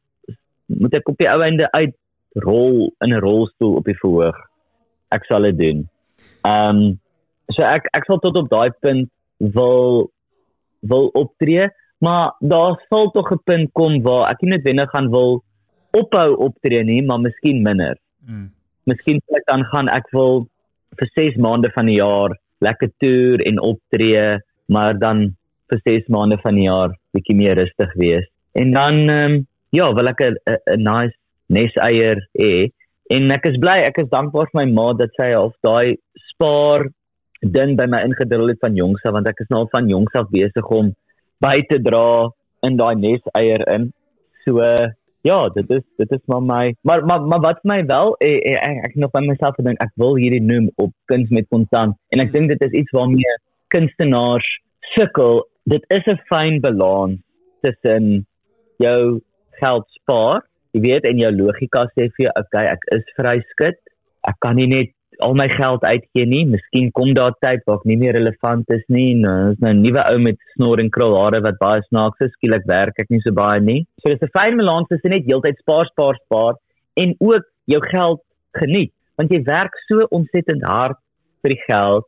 [0.66, 1.94] moet ek op die ou einde uit
[2.44, 4.36] rol in 'n rolstoel op die verhoog
[5.14, 5.82] ek sal dit doen.
[6.44, 7.00] Ehm um,
[7.54, 10.10] so ek ek sal tot op daai punt wil
[10.90, 11.68] wil optree
[12.04, 15.42] maar daar sal tog 'n punt kom waar ek nie noodwendig gaan wil
[15.92, 17.96] ophou optree nie maar miskien minder.
[18.26, 18.50] Mm.
[18.84, 20.46] miskien ek dan gaan ek wil
[20.98, 24.38] vir 6 maande van die jaar lekker toer en optree,
[24.72, 25.36] maar dan
[25.70, 28.26] vir 6 maande van die jaar bietjie meer rustig wees.
[28.54, 31.16] En dan ehm um, ja, wil ek 'n nice
[31.48, 32.70] neseier hê.
[33.10, 35.96] En ek is bly, ek is dankbaar vir my ma dat sy al daai
[36.32, 36.86] spaar
[37.42, 40.14] ding by my ingedrul het van jongs af want ek is nou al van jongs
[40.14, 40.94] af besig om
[41.44, 42.30] by te dra
[42.66, 43.92] in daai neseier in.
[44.44, 44.62] So
[45.26, 48.60] ja, dit is dit is maar my maar maar maar wat my wel eh, eh,
[48.68, 52.22] ek, ek nog by myself gedink ek wil hierdie noem op kuns met konstant en
[52.24, 53.36] ek dink dit is iets waarmee
[53.74, 54.48] kunstenaars
[54.94, 55.44] sukkel.
[55.64, 57.18] Dit is 'n fyn balans
[57.60, 58.26] tussen
[58.78, 63.78] jou geld spaar, jy weet en jou logika sê vir jou okay, ek is vryskut.
[64.28, 64.90] Ek kan nie net
[65.24, 66.44] al my geld uitgee nie.
[66.46, 69.14] Miskien kom daar tyd waar ek nie meer relevant is nie.
[69.14, 72.32] Nou is nou 'n nuwe ou met snor en krulhare wat baie snaaks is.
[72.32, 73.86] Skielik werk ek nie so baie nie.
[74.00, 76.54] So dis 'n fyn balans tussen net heeltyd spaar, spaar, spaar
[76.94, 78.20] en ook jou geld
[78.52, 78.92] geniet.
[79.16, 80.98] Want jy werk so ontsettend hard
[81.42, 82.04] vir die geld,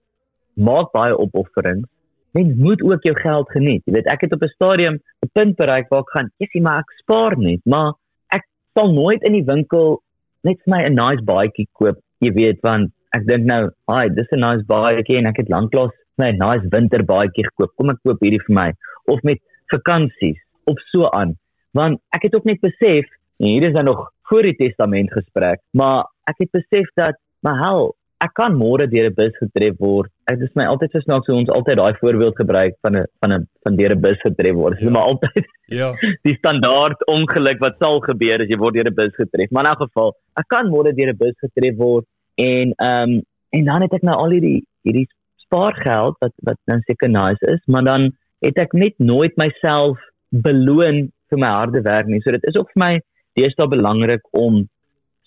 [0.57, 1.89] maak baie opofferings.
[2.37, 3.83] Mens moet ook jou geld geniet.
[3.87, 4.95] Jy weet, ek het op 'n stadium
[5.25, 7.95] 'n punt bereik waar ek gaan, "Jessie, maar ek spaar net, maar
[8.31, 8.45] ek
[8.75, 10.03] sal nooit in die winkel
[10.43, 14.31] net vir my 'n nice baadjie koop." Jy weet, want ek dink nou, "Haai, dis
[14.33, 17.77] 'n nice baadjie en ek het lanklaas my nice winter baadjie gekoop.
[17.77, 18.73] Kom ek koop hierdie vir my."
[19.07, 19.39] Of met
[19.73, 21.37] vakansies of so aan.
[21.73, 23.07] Want ek het ook net besef,
[23.39, 27.95] hier is nou nog voor die testament gesprek, maar ek het besef dat, maar hel,
[28.25, 30.11] ek kan môre deur 'n bus getref word.
[30.27, 33.33] dit is my altyd so snaaks hoe ons altyd daai voorbeeld gebruik van 'n van
[33.33, 34.75] 'n van deur 'n bus getref word.
[34.75, 34.93] Dit is ja.
[34.93, 35.89] maar altyd ja.
[36.27, 39.51] die standaard ongeluk wat sal gebeur as jy word deur 'n bus getref.
[39.51, 42.07] Maar in elk geval, ek kan môre deur 'n bus getref word
[42.39, 43.21] en ehm um,
[43.57, 45.07] en dan het ek nou al hierdie hierdie
[45.45, 48.11] spaargeld wat wat nou seker nice is, maar dan
[48.45, 49.99] het ek net nooit myself
[50.31, 52.21] beloon vir my harde werk nie.
[52.23, 52.93] So dit is ook vir my
[53.41, 54.67] deesdae belangrik om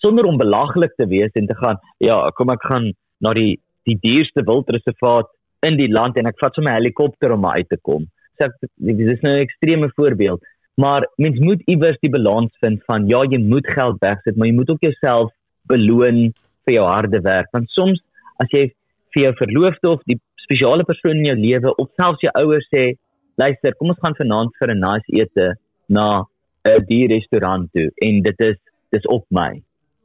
[0.01, 3.97] sonder om belaglik te wees en te gaan, ja, kom ek gaan na die die
[3.97, 5.29] duurste wildreservaat
[5.65, 8.05] in die land en ek vat sommer 'n helikopter om uit te kom.
[8.37, 10.41] So ek, dit is nou 'n ekstreme voorbeeld,
[10.77, 14.53] maar mens moet iewers die balans vind van ja, jy moet geld wegsit, maar jy
[14.53, 15.31] moet ook jouself
[15.67, 16.33] beloon
[16.65, 17.49] vir jou harde werk.
[17.53, 17.99] Want soms
[18.43, 18.67] as jy
[19.13, 22.93] vir jou verloofde of die spesiale persoon in jou lewe of selfs jou ouers sê,
[23.41, 25.47] luister, kom ons gaan vanaand vir 'n nice ete
[25.89, 26.25] na
[26.65, 28.57] 'n duur restaurant toe en dit is
[28.91, 29.61] dis op my.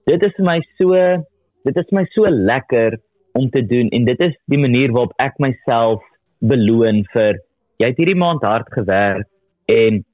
[0.06, 0.92] Dit is vir my so
[1.66, 2.98] dit is my so lekker
[3.34, 6.02] om te doen en dit is die manier waarop ek myself
[6.40, 7.40] beloon vir
[7.82, 9.26] jy het hierdie maand hard gewerk
[9.72, 10.04] en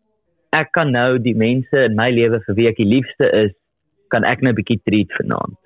[0.57, 3.53] ek kan nou die mense in my lewe vir wie ek die liefste is
[4.15, 5.62] kan ek nou 'n bietjie treat vanaand.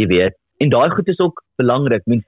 [0.00, 2.06] Jy weet, en daai goed is ook belangrik.
[2.06, 2.24] Mens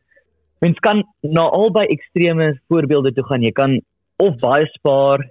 [0.63, 3.43] mens kan na albei extreme voorbeelde toe gaan.
[3.43, 3.81] Jy kan
[4.23, 5.25] of baie spaar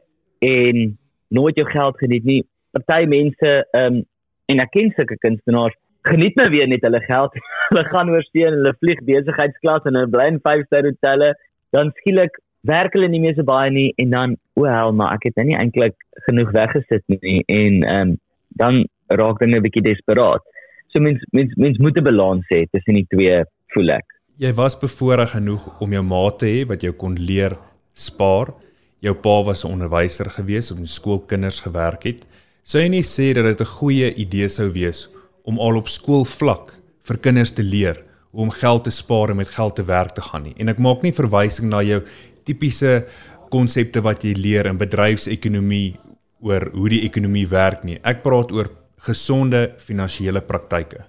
[0.44, 0.98] en
[1.32, 2.42] nooit jou geld geniet nie.
[2.76, 4.02] Party mense ehm um,
[4.52, 5.78] en ek ken sulke kunstenaars
[6.10, 7.38] geniet nou weer net hulle geld.
[7.70, 11.32] hulle gaan oor see en hulle vlieg besigheidsklas en hulle bly in 5-ster hotelle.
[11.72, 12.36] Dan skielik
[12.68, 15.48] werk hulle nie meer so baie nie en dan o, hel, maar ek het nou
[15.54, 15.96] nie eintlik
[16.28, 18.18] genoeg weggesit nie en ehm um,
[18.60, 20.44] dan raak dinge 'n bietjie desperaat.
[20.92, 24.06] So mens mens mens moet 'n balans hê tussen die twee, voel ek.
[24.38, 27.58] Jy was bevoorreg genoeg om jou ma te hê wat jou kon leer
[27.94, 28.54] spaar.
[29.00, 32.28] Jou pa was 'n onderwyser gewees, op skoolkinders gewerk het.
[32.64, 35.10] Sou jy nie sê dat dit 'n goeie idee sou wees
[35.44, 37.98] om al op skoolvlak vir kinders te leer
[38.32, 40.54] hoe om geld te spaar en met geld te werk te gaan nie.
[40.58, 42.02] En ek maak nie verwysing na jou
[42.44, 43.06] tipiese
[43.50, 45.98] konsepte wat jy leer in bedryfsekonomie
[46.42, 48.00] oor hoe die ekonomie werk nie.
[48.04, 48.70] Ek praat oor
[49.08, 51.06] gesonde finansiële praktyke.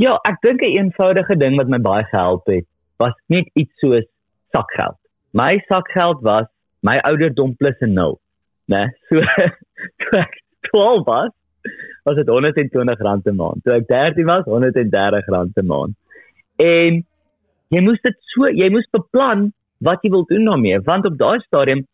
[0.00, 3.72] Ja, ek dink 'n een eenvoudige ding wat my baie gehelp het, was net iets
[3.80, 4.06] soos
[4.52, 4.96] sakgeld.
[5.32, 6.46] My sakgeld was
[6.82, 8.18] my ouderdom plus 'n 0,
[8.66, 8.88] né?
[9.08, 9.20] So
[9.98, 11.30] toe ek 12 was,
[12.04, 13.62] was dit R120 'n maand.
[13.64, 15.94] Toe ek 13 was, R130 'n maand.
[16.56, 17.04] En
[17.68, 21.40] jy moes dit so, jy moes beplan wat jy wil doen daarmee, want op daai
[21.40, 21.86] stadium,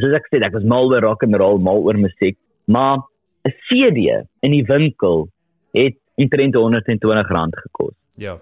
[0.00, 3.02] soos ek sê, ek was mal oor rock and roll, mal oor musiek, maar
[3.44, 5.28] 'n CD in die winkel
[5.72, 7.94] het omtrent R120 gekos.
[8.16, 8.38] Ja.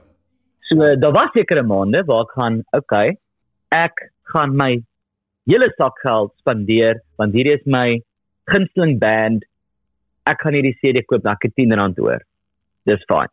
[0.69, 3.19] So daar was sekere maande waar ek gaan, okay,
[3.69, 4.83] ek gaan my
[5.47, 8.03] hele sak geld spandeer want hierdie is my
[8.45, 9.45] gunsteling band
[10.31, 12.23] ek gaan hierdie CD koop, ek het R10 oor.
[12.87, 13.31] Dis fyn.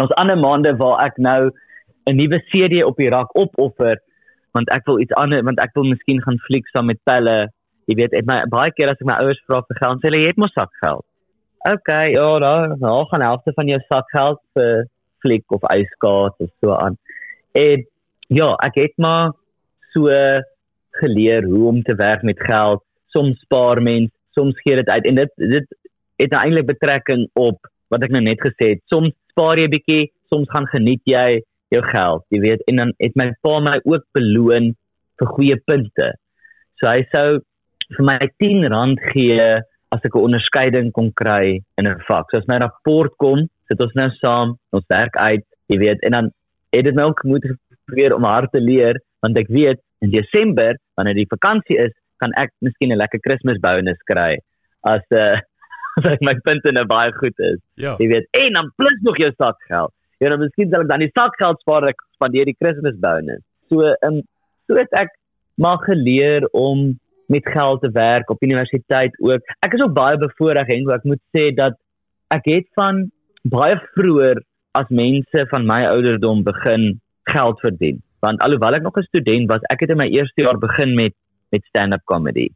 [0.00, 1.50] Ons ander maande waar ek nou
[2.06, 3.96] 'n nuwe CD op die rak opoffer
[4.52, 7.48] want ek wil iets anders want ek wil miskien gaan fliek saam met pelle.
[7.86, 10.22] Jy weet, ek my baie keer as ek my ouers vra vir geld, sê hulle
[10.22, 10.70] jy het mos sak
[11.66, 11.78] geld.
[11.78, 14.86] OK, ja, dan gaan helfte van jou sak geld vir
[15.18, 16.96] fliek of ijskaart of so aan.
[17.52, 17.86] En
[18.28, 19.32] ja, ek het maar
[19.94, 20.10] so
[21.00, 22.82] geleer hoe om te werk met geld.
[23.06, 25.66] Soms spaar mens, soms gee dit uit en dit dit
[26.16, 28.82] het nou eintlik betrekking op wat ek nou net gesê het.
[28.92, 31.42] Soms spaar jy 'n bietjie, soms gaan geniet jy
[31.74, 34.74] jou geld, jy weet, en dan het my pa my ook beloon
[35.18, 36.12] vir goeie punte.
[36.78, 37.40] So hy sou
[37.96, 39.62] vir my R10 gee
[39.96, 42.30] as ek 'n onderskeiding kon kry in 'n vak.
[42.30, 46.12] So as my rapport kom, sit ons nou saam, ons werk uit, jy weet, en
[46.12, 46.30] dan
[46.72, 47.44] het dit my ook moet
[47.86, 52.32] probeer om hard te leer want ek weet in Desember wanneer die vakansie is, kan
[52.36, 54.38] ek miskien 'n lekker Kersbonus kry
[54.84, 55.40] as 'n uh,
[56.06, 57.60] dat my punte nou baie goed is.
[57.74, 57.96] Ja.
[57.98, 59.92] Jy weet, en dan plus nog jou sakgeld.
[60.20, 63.42] Ja, dan miskien sal ek dan die sakgeld spaar ek spandeer die Kersbonus.
[63.68, 64.22] So, ehm um,
[64.66, 65.12] so het ek
[65.56, 66.98] maar geleer om
[67.32, 69.42] met geld te werk op universiteit ook.
[69.66, 71.78] Ek is ook baie bevoorreg en ek moet sê dat
[72.34, 73.06] ek het van
[73.42, 74.42] baie vroeër
[74.78, 78.02] as mense van my ouderdom begin geld verdien.
[78.24, 81.14] Want alhoewel ek nog 'n student was, ek het in my eerste jaar begin met
[81.50, 82.48] met stand-up comedy.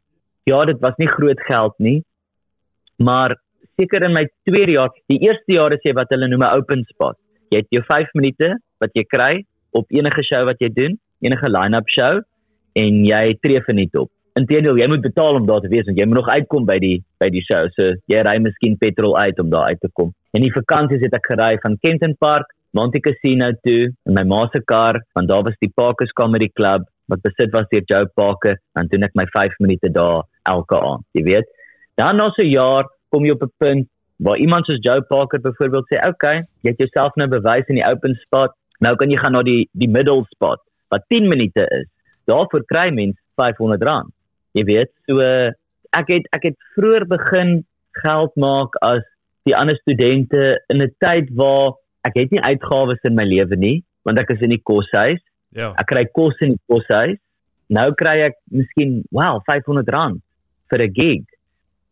[0.43, 2.03] Ja, dit was nie groot geld nie,
[2.97, 3.37] maar
[3.79, 6.83] seker in my tweede jaar, die eerste jaar is jy wat hulle noem 'n open
[6.83, 7.17] spot.
[7.49, 11.49] Jy het jou 5 minute wat jy kry op enige show wat jy doen, enige
[11.49, 12.21] line-up show
[12.73, 14.11] en jy tree verniet op.
[14.39, 17.03] Inteendeel, jy moet betaal om daar te wees want jy moet nog uitkom by die
[17.19, 17.67] by die show.
[17.75, 20.13] So jy ry miskien petrol uit om daar uit te kom.
[20.31, 24.45] En die vakansies het ek gery van Kenton Park Monte Casino toe in my ma
[24.53, 28.55] se kar want daar was die Parkers Comedy Club wat besit was deur Joe Parker
[28.79, 31.49] en doen ek my 5 minute daar elke aand, jy weet.
[31.99, 33.87] Dan na so 'n jaar kom jy op 'n punt
[34.23, 37.75] waar iemand soos Joe Parker byvoorbeeld sê, "Oké, okay, jy het jouself nou bewys in
[37.75, 38.51] die open spot.
[38.79, 40.59] Nou kan jy gaan na die die middle spot
[40.89, 41.87] wat 10 minute is.
[42.25, 44.07] Daarvoor kry mens R500.
[44.57, 45.19] Jy weet, so
[45.97, 47.61] ek het ek het vroeër begin
[48.03, 49.03] geld maak as
[49.47, 51.73] die ander studente in 'n tyd waar
[52.07, 55.21] ek het nie uitgawes in my lewe nie, want ek is in die koshuis.
[55.49, 55.73] Ja.
[55.77, 57.17] Ek kry kos in die koshuis.
[57.69, 60.19] Nou kry ek miskien, wow, R500
[60.69, 61.23] vir 'n gig.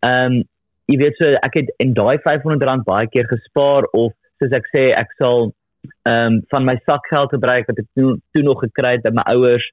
[0.04, 0.44] Ehm um,
[0.90, 4.90] jy weet so ek het in daai R500 baie keer gespaar of soos ek sê
[4.98, 5.52] ek sal
[6.08, 9.26] ehm um, van my sakgeld gebruik wat ek toe, toe nog gekry het by my
[9.36, 9.66] ouers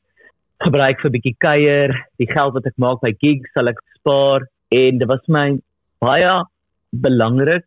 [0.65, 4.47] gebruik vir 'n bietjie kuier, die geld wat ek maak by gigs sal ek spaar
[4.73, 5.59] en dit was my
[6.01, 6.45] baie
[6.93, 7.67] belangrik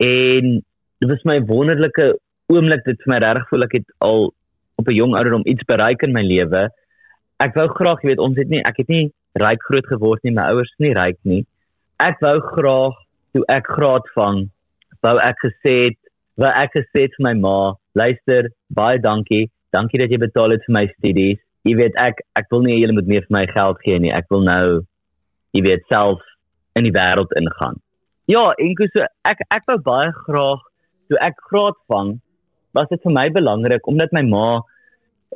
[0.00, 0.62] en
[1.00, 2.06] dit was my wonderlike
[2.52, 4.32] oomblik dit vir my regtig voel ek het al
[4.80, 6.68] op 'n jong ouderdom iets bereik in my lewe.
[7.38, 10.32] Ek wou graag, jy weet, ons het nie ek het nie ryk groot geword nie,
[10.32, 11.46] my ouers is nie ryk nie.
[12.00, 12.94] Ek wou graag
[13.32, 14.50] toe ek graad vang,
[15.02, 15.98] wou ek gesê het,
[16.36, 19.50] wou ek gesê het vir my ma, luister, baie dankie.
[19.72, 21.40] Dankie dat jy betaal het vir my studies.
[21.68, 24.12] Jy weet ek ek wil nie julle moet meer vir my geld gee nie.
[24.14, 24.82] Ek wil nou
[25.54, 26.20] jy weet self
[26.78, 27.78] in die wêreld ingaan.
[28.30, 30.62] Ja, en so ek ek wou baie graag
[31.08, 32.20] toe ek graad vang,
[32.74, 34.62] was dit vir my belangrik omdat my ma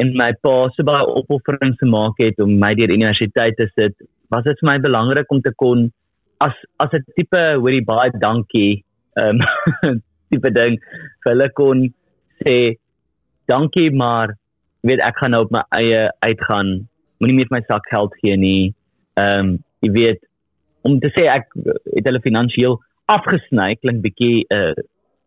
[0.01, 3.95] en my pa so baie opofferings gemaak het om my deur universiteit te sit,
[4.31, 5.91] was dit vir my belangrik om te kon
[6.41, 8.85] as as 'n tipe hoorie baie dankie
[9.21, 9.41] ehm
[9.85, 10.01] um,
[10.31, 10.81] tipe ding
[11.23, 11.87] vir hulle kon
[12.43, 12.57] sê
[13.53, 14.35] dankie maar
[14.91, 16.87] weet ek gaan nou op my eie uitgaan.
[17.21, 18.75] Moenie meer my sak geld gee nie.
[19.21, 20.23] Ehm um, jy weet
[20.87, 21.51] om te sê ek
[21.93, 22.79] het hulle finansiëel
[23.13, 24.73] afgesny klink bietjie uh,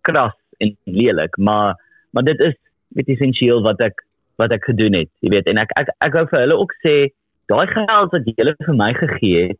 [0.08, 1.76] kras en lelik maar
[2.12, 2.56] maar dit is
[2.98, 4.04] weet essensieel wat ek
[4.40, 6.96] wat ek gedoen het, jy weet, en ek ek ek wou vir hulle ook sê,
[7.52, 9.60] daai geld wat julle vir my gegee het,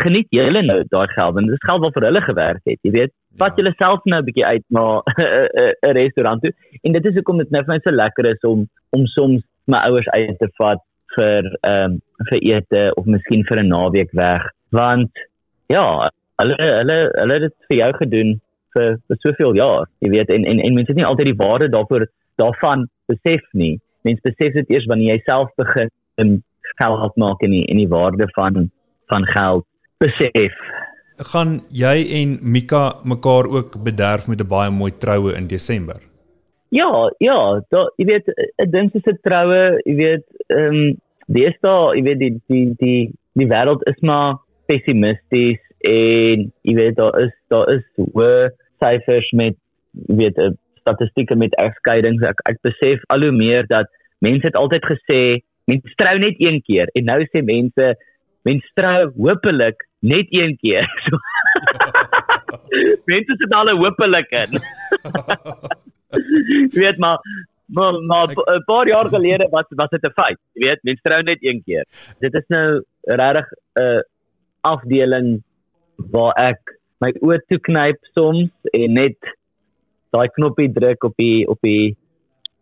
[0.00, 2.94] geniet julle nou daai geld, want dit is geld wat vir hulle gewerk het, jy
[2.94, 3.12] weet.
[3.40, 3.62] Vat ja.
[3.62, 5.02] julle self nou 'n bietjie uit na
[5.86, 6.52] 'n restaurant toe.
[6.82, 9.78] En dit is hoekom dit nou vir my so lekker is om om soms my
[9.88, 10.82] ouers uit te vat
[11.16, 15.10] vir ehm um, vir ete of miskien vir 'n naweek weg, want
[15.68, 16.10] ja,
[16.42, 18.40] hulle hulle hulle het dit vir jou gedoen
[18.74, 21.68] vir vir soveel jaar, jy weet, en en en mense het nie altyd die waarde
[21.68, 22.06] daarvoor
[22.36, 25.90] daarvan besef nie mens besef dit eers wanneer jy self begin
[26.22, 26.36] in
[26.80, 28.70] geld maak en die, en die waarde van
[29.12, 29.66] van geld
[30.02, 30.54] besef.
[31.16, 35.96] Gaan jy en Mika mekaar ook bederf met 'n baie mooi troue in Desember?
[36.68, 38.26] Ja, ja, da jy weet
[38.58, 40.96] 'n ding is 'n troue, jy weet, ehm um,
[41.26, 44.36] deesdae, jy weet die die die die wêreld is maar
[44.66, 48.50] pessimisties en jy weet daar is daar is hoë
[48.82, 49.56] syfers met
[50.08, 53.86] jy weet 'n statistieke met egskeidings ek ek besef al hoe meer dat
[54.20, 55.20] mense het altyd gesê
[55.66, 57.94] mense trou net een keer en nou sê mense
[58.42, 60.86] mense trou hopelik net een keer.
[63.10, 64.56] mense sit al hopelik in.
[66.72, 67.18] Jy weet maar
[67.66, 70.38] maar maar 'n paar jaar gelede was was dit 'n feit.
[70.52, 71.84] Jy weet mense trou net een keer.
[72.18, 74.00] Dit is nou regtig 'n uh,
[74.60, 75.42] afdeling
[75.96, 79.18] waar ek my oë toe knyp soms en net
[80.10, 81.96] daai knoppie druk op die op die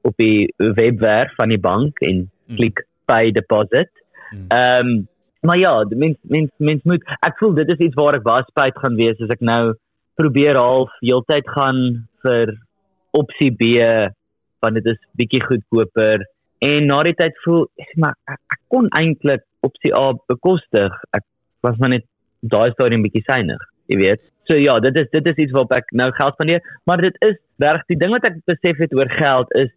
[0.03, 2.57] op die webwerf van die bank en hmm.
[2.57, 3.91] klik pay deposit.
[4.30, 4.47] Hmm.
[4.49, 5.09] Ehm um,
[5.45, 8.79] maar ja, mens mens mens moet ek voel dit is iets waar ek baie spyt
[8.83, 9.75] gaan wees as ek nou
[10.21, 11.81] probeer half heeltyd gaan
[12.25, 12.55] vir
[13.13, 13.75] opsie B
[14.65, 16.25] want dit is bietjie goedkoper
[16.65, 17.67] en na die tyd voel
[18.01, 20.93] maar ek, ek kon eintlik opsie A bekostig.
[21.17, 21.25] Ek
[21.65, 22.05] was maar net
[22.41, 24.25] daai stadium bietjie synig jy weet.
[24.49, 27.37] So ja, dit is dit is iets waarop ek nou geld spandeer, maar dit is
[27.63, 29.73] reg die ding wat ek besef het oor geld is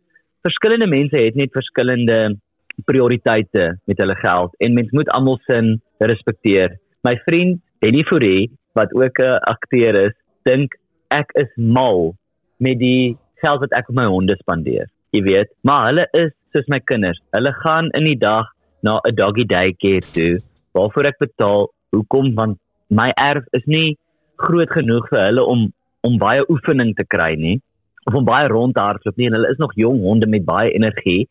[0.47, 2.37] verskillende mense het net verskillende
[2.85, 6.77] prioriteite met hulle geld en mens moet almal sin respekteer.
[7.03, 10.13] My vriend Benny Fourie wat ook 'n akteur is,
[10.43, 10.77] dink
[11.09, 12.15] ek is mal
[12.57, 14.87] met die geld wat ek op my honde spandeer.
[15.11, 17.19] Jy weet, maar hulle is soos my kinders.
[17.31, 18.45] Hulle gaan in die dag
[18.81, 20.39] na 'n doggy daycare toe
[20.73, 21.71] waarvoor ek betaal.
[21.89, 22.33] Hoekom?
[22.35, 22.59] Want
[22.89, 23.97] my erf is nie
[24.35, 27.59] groot genoeg vir hulle om om baie oefening te kry nie
[28.07, 30.71] of om baie rond te hardloop nie en hulle is nog jong honde met baie
[30.71, 31.27] energie.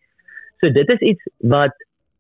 [0.61, 1.22] So dit is iets
[1.54, 1.74] wat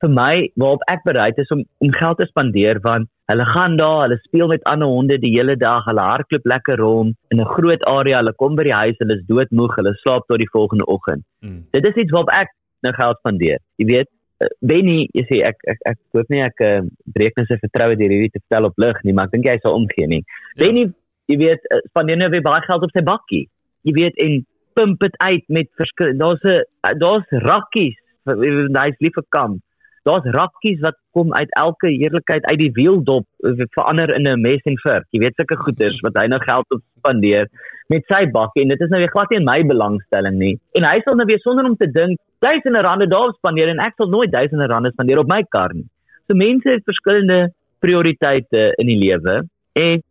[0.04, 4.02] vir my waarop ek bereid is om om geld te spandeer want hulle gaan daar,
[4.04, 7.82] hulle speel met ander honde die hele dag, hulle hardloop lekker rond in 'n groot
[7.92, 11.24] area, hulle kom by die huis, hulle is doodmoeg, hulle slaap tot die volgende oggend.
[11.40, 11.64] Mm.
[11.72, 13.58] Dit is iets waarop ek nou geld spandeer.
[13.76, 14.08] Jy weet,
[14.40, 16.82] uh, Benny, jy sê ek ek ek hoop nie ek uh,
[17.16, 19.58] breek net sy vertroue deur hierdie te vertel op lig nie, maar ek dink hy
[19.58, 20.22] sal omgee nie.
[20.22, 20.66] Ja.
[20.66, 20.92] Benny,
[21.26, 23.48] jy weet, uh, spandeer nou weer baie geld op sy bakkie.
[23.82, 24.44] Jy weet en
[24.76, 27.96] pump dit uit met verskil daar's 'n daar's rakkies,
[28.26, 29.62] hy's lief vir kamp.
[30.06, 33.26] Daar's rakkies wat kom uit elke heerlikheid uit die wieldop
[33.74, 35.06] verander in 'n mes en vurk.
[35.10, 37.48] Jy weet sulke goeders wat hy nou geld op spandeer
[37.88, 40.58] met sy bakkie en dit is nou weer glad nie in my belangstelling nie.
[40.78, 43.94] En hy sal nou weer sonder om te dink duisende rande daar spandeer en ek
[43.96, 45.86] sal nooit duisende rande spandeer op my kar nie.
[46.26, 50.02] So mense het verskillende prioriteite in die lewe en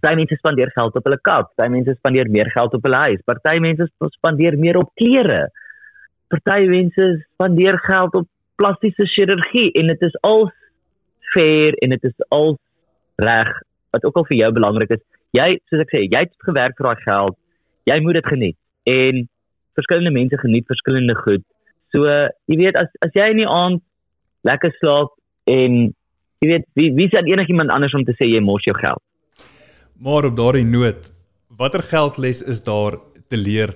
[0.00, 3.22] party mense spandeer geld op hulle kat, party mense spandeer meer geld op hulle huis,
[3.26, 5.48] party mense spandeer meer op klere.
[6.30, 8.28] Party mense spandeer geld op
[8.60, 10.48] plastiese chirurgie en dit is al
[11.34, 12.56] fair en dit is al
[13.20, 13.50] reg
[13.90, 15.02] wat ook al vir jou belangrik is.
[15.34, 17.36] Jy, soos ek sê, jy het gewerk vir daai geld.
[17.90, 18.58] Jy moet dit geniet.
[18.90, 19.22] En
[19.78, 21.44] verskillende mense geniet verskillende goed.
[21.94, 22.06] So,
[22.50, 23.82] jy weet as as jy in die aand
[24.46, 25.16] lekker slaap
[25.50, 25.80] en
[26.42, 29.02] jy weet wie wie sien enigiemand anders om te sê jy mors jou geld.
[30.00, 31.10] Maar op daardie noot,
[31.58, 32.96] watter geldles is daar
[33.28, 33.74] te leer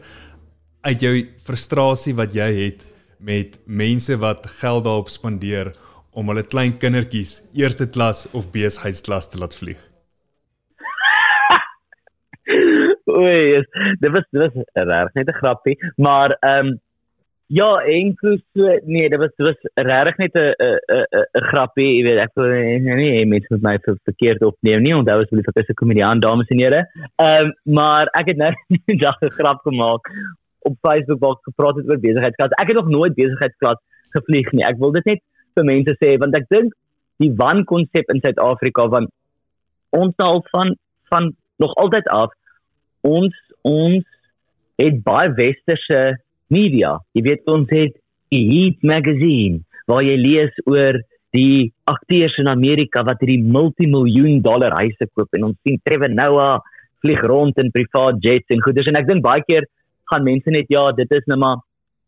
[0.85, 1.15] uit jou
[1.47, 2.85] frustrasie wat jy het
[3.25, 5.73] met mense wat geld daarop spandeer
[6.13, 9.81] om hulle klein kindertjies eerste klas of besigheidsklas te laat vlieg?
[13.19, 13.65] Oei,
[14.01, 16.81] dit was dit was reg net 'n grappie, maar ehm um,
[17.47, 21.05] ja, enkels so nee, dit was dit was reg net 'n 'n
[21.41, 24.97] 'n grappie, jy weet, ek wil nie nie mense met my vir verkeerd opneem nie,
[24.97, 26.87] onthou asseblief ek is 'n komediant dames en here.
[27.17, 28.53] Ehm um, maar ek het nou
[28.89, 30.03] 'n dag 'n grap gemaak
[30.69, 32.57] op Facebook waar gepraat het oor besigheidsklas.
[32.61, 33.81] Ek het nog nooit besigheidsklas
[34.17, 34.65] gevlieg nie.
[34.67, 35.23] Ek wil dit net
[35.55, 36.75] vir mense sê want ek dink
[37.23, 39.09] die wan konsep in Suid-Afrika van
[39.95, 40.75] ons taal van
[41.13, 41.31] van
[41.63, 42.33] nog altyd af
[43.07, 44.03] ons ons
[44.81, 46.01] het baie westerse
[46.51, 46.97] media.
[47.15, 47.95] Jy weet ons het
[48.35, 50.99] die Heat magazine waar jy lees oor
[51.35, 56.63] die akteurs in Amerika wat hierdie multimiljoen dollar huise koop en ons sien Trevor Noah
[57.05, 59.67] vlieg rond in privaat jets en goeders en ek dink baie keer
[60.11, 61.63] gaan mense net ja, dit is nou maar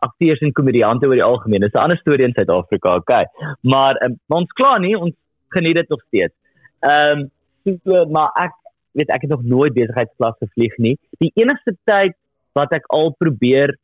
[0.04, 1.60] akteurs en komediante oor die algemeen.
[1.60, 3.24] Dis 'n ander storie in Suid-Afrika, okay.
[3.62, 5.14] Maar um, ons kla nie, ons
[5.48, 6.34] geniet dit nog steeds.
[6.80, 7.26] Ehm
[7.66, 8.52] um, so maar ek
[8.92, 10.96] weet ek het nog nooit besigheidsklas gevlieg nie.
[11.18, 12.14] Die enigste tyd
[12.52, 13.74] wat ek al probeer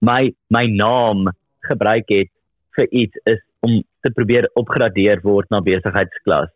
[0.00, 1.28] my my naam
[1.68, 2.30] gebruik het
[2.76, 6.50] vir iets is om te probeer opgradeer word na besigheidsklas.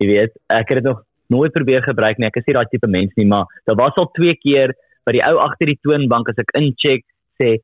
[0.00, 2.28] Jy weet, ek het dit nog nooit probeer gebruik nie.
[2.28, 4.74] Ek is nie daai tipe mens nie, maar daar was al twee keer
[5.06, 7.04] by die ou agter die toonbank as ek incheck
[7.40, 7.58] sê,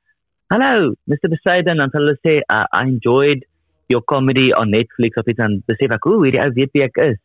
[0.52, 1.28] "Hallo, Mr.
[1.34, 3.44] Besaiden," en hulle sê, uh, "I enjoyed
[3.88, 6.96] your comedy on Netflix of and the same like, "Ooh, hierdie ou weet wie ek
[6.98, 7.18] is."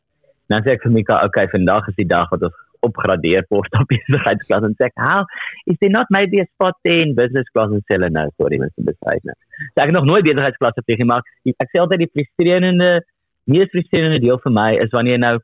[0.50, 3.88] Nou sê ek vir Mika, "Okay, vandag is die dag wat ons opgradeer word op
[3.88, 5.26] besigheidsklas en sê, "How
[5.66, 9.24] is there not maybe a spot there in business class and sell him to decide
[9.24, 9.38] now?"
[9.74, 13.02] So ek het nog nooit besigheidsklas nie, maar ek sê altyd die frustrerende,
[13.46, 15.40] mees frustrerende deel vir my is wanneer nou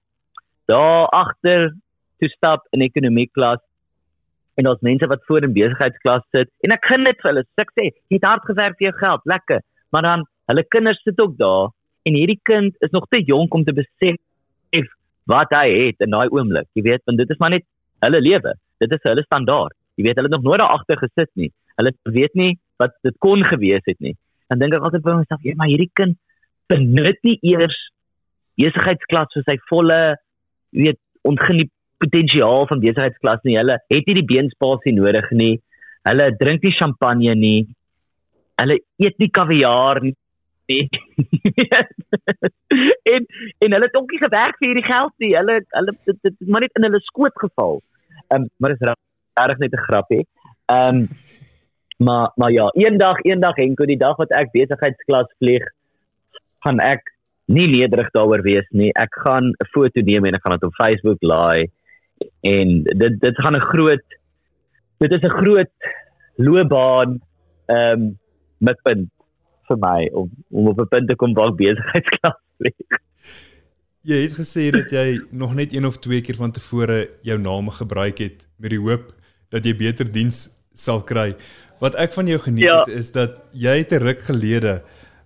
[0.68, 1.72] daar agter
[2.20, 3.62] toe stap in ekonomie klas
[4.58, 7.74] en ons mense wat voor in besigheidsklas sit en ek gun dit vir hulle, ek
[7.78, 11.36] sê, jy het hard gewerk vir jou geld, lekker, maar dan hulle kinders sit ook
[11.38, 11.74] daar
[12.08, 14.18] en hierdie kind is nog te jonk om te besef
[15.28, 16.70] wat hy het in daai oomblik.
[16.78, 17.66] Jy weet, want dit is maar net
[18.06, 18.54] hulle lewe.
[18.84, 19.76] Dit is hulle standaard.
[20.00, 21.50] Jy weet, hulle het nog nooit daar agter gesit nie.
[21.80, 24.16] Hulle weet nie wat dit kon gewees het nie.
[24.48, 26.16] Dan dink ek altyd vir myself, ja, maar hierdie kind
[26.72, 27.76] benut nie eers
[28.58, 30.00] besigheidsklas vir sy volle
[30.76, 31.72] weet ontgeniet
[32.04, 33.58] potensiaal van besigheidsklas nie.
[33.58, 35.56] Hulle het nie die beenspasie nodig nie.
[36.08, 37.60] Hulle drink nie champagne nie.
[38.62, 40.16] Hulle eet nie kaviaar nie
[43.14, 43.26] en
[43.60, 45.32] en hulle het ook nie gewerk vir hierdie geld nie.
[45.36, 47.82] Hulle hulle dit het maar net in hulle skoot geval.
[48.28, 48.88] Ehm um, maar dit is
[49.40, 50.24] reg net 'n grapie.
[50.66, 51.08] Ehm um,
[51.98, 55.64] maar maar ja, eendag eendag Henko die dag wat ek besigheidsklas vlieg,
[56.60, 57.02] gaan ek
[57.46, 58.92] nie nederig daaroor wees nie.
[58.94, 61.72] Ek gaan 'n foto neem en ek gaan dit op Facebook laai
[62.42, 64.06] en dit dit gaan 'n groot
[64.98, 65.72] dit is 'n groot
[66.36, 67.20] loopbaan
[67.66, 68.18] ehm um,
[68.58, 69.10] met punt
[69.68, 73.00] vir my om om op 'n punt te kom waar besigheidsklas vlieg.
[74.08, 77.70] Jy het gesê dat jy nog net een of twee keer van tevore jou naam
[77.70, 79.14] gebruik het met die hoop
[79.50, 81.34] dat jy beter diens sal kry.
[81.80, 82.80] Wat ek van jou geniet ja.
[82.80, 84.82] het is dat jy te ruk gelede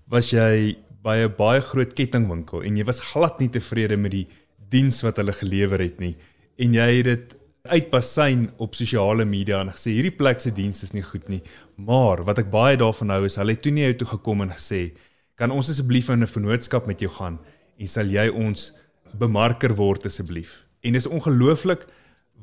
[0.08, 4.28] was jy by 'n baie groot kettingwinkel en jy was glad nie tevrede met die
[4.70, 6.16] diens wat hulle gelewer het nie
[6.58, 10.94] en jy het dit uitbasyn op sosiale media en gesê hierdie plek se diens is
[10.94, 11.42] nie goed nie.
[11.78, 14.54] Maar wat ek baie daarvan hou is hulle het toe nie jou toe gekom en
[14.56, 14.92] gesê
[15.38, 17.40] kan ons asseblief in 'n vennootskap met jou gaan
[17.80, 18.74] en sal jy ons
[19.14, 20.66] bemarker word asseblief.
[20.84, 21.88] En dis ongelooflik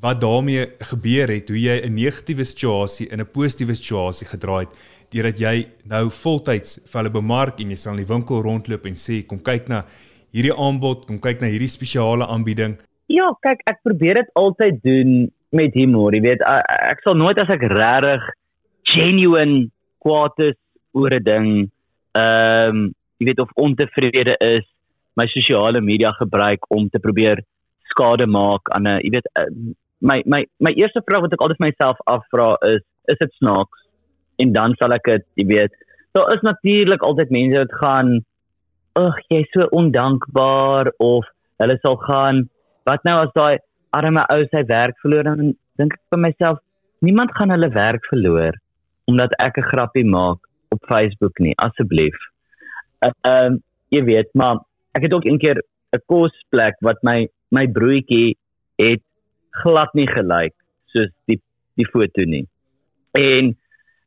[0.01, 4.79] wat daarmee gebeur het hoe jy 'n negatiewe situasie in 'n positiewe situasie gedraai het
[5.11, 8.95] deurdat jy nou voltyds vir hulle bemark en jy sal in die winkel rondloop en
[8.95, 9.85] sê kom kyk na
[10.33, 12.77] hierdie aanbod, kom kyk na hierdie spesiale aanbieding
[13.09, 15.13] Ja, kyk, ek probeer dit altyd doen
[15.57, 16.13] met humor.
[16.13, 18.25] Jy weet, ek, sal nooit as ek regtig
[18.89, 19.71] genuine
[20.05, 20.57] kwaad is
[20.93, 21.49] oor 'n ding,
[22.15, 24.65] ehm, um, jy weet of ontevrede is,
[25.17, 27.43] my sosiale media gebruik om te probeer
[27.91, 29.29] skade maak aan 'n, jy weet,
[30.01, 33.79] my my my eerste vraag wat ek altyd myself afvra is is dit snaaks?
[34.39, 35.73] En dan sal ek dit, jy weet,
[36.13, 38.25] daar is natuurlik altyd mense wat gaan
[38.95, 41.25] ag, jy's so ondankbaar of
[41.59, 42.49] hulle sal gaan
[42.89, 43.59] wat nou as daai
[43.99, 46.59] arme ou sy werk verloor dan dink ek vir myself
[47.09, 48.59] niemand gaan hulle werk verloor
[49.11, 50.39] omdat ek 'n grappie maak
[50.75, 52.19] op Facebook nie asseblief.
[53.07, 53.63] Ehm uh, um,
[53.95, 54.61] jy weet maar
[54.97, 55.59] ek het ook een keer
[55.97, 57.19] 'n kosplek wat my
[57.57, 58.37] my broertjie
[58.79, 59.03] het
[59.63, 60.55] glad nie gelyk
[60.93, 61.41] soos die
[61.81, 62.47] die foto nie.
[63.19, 63.55] En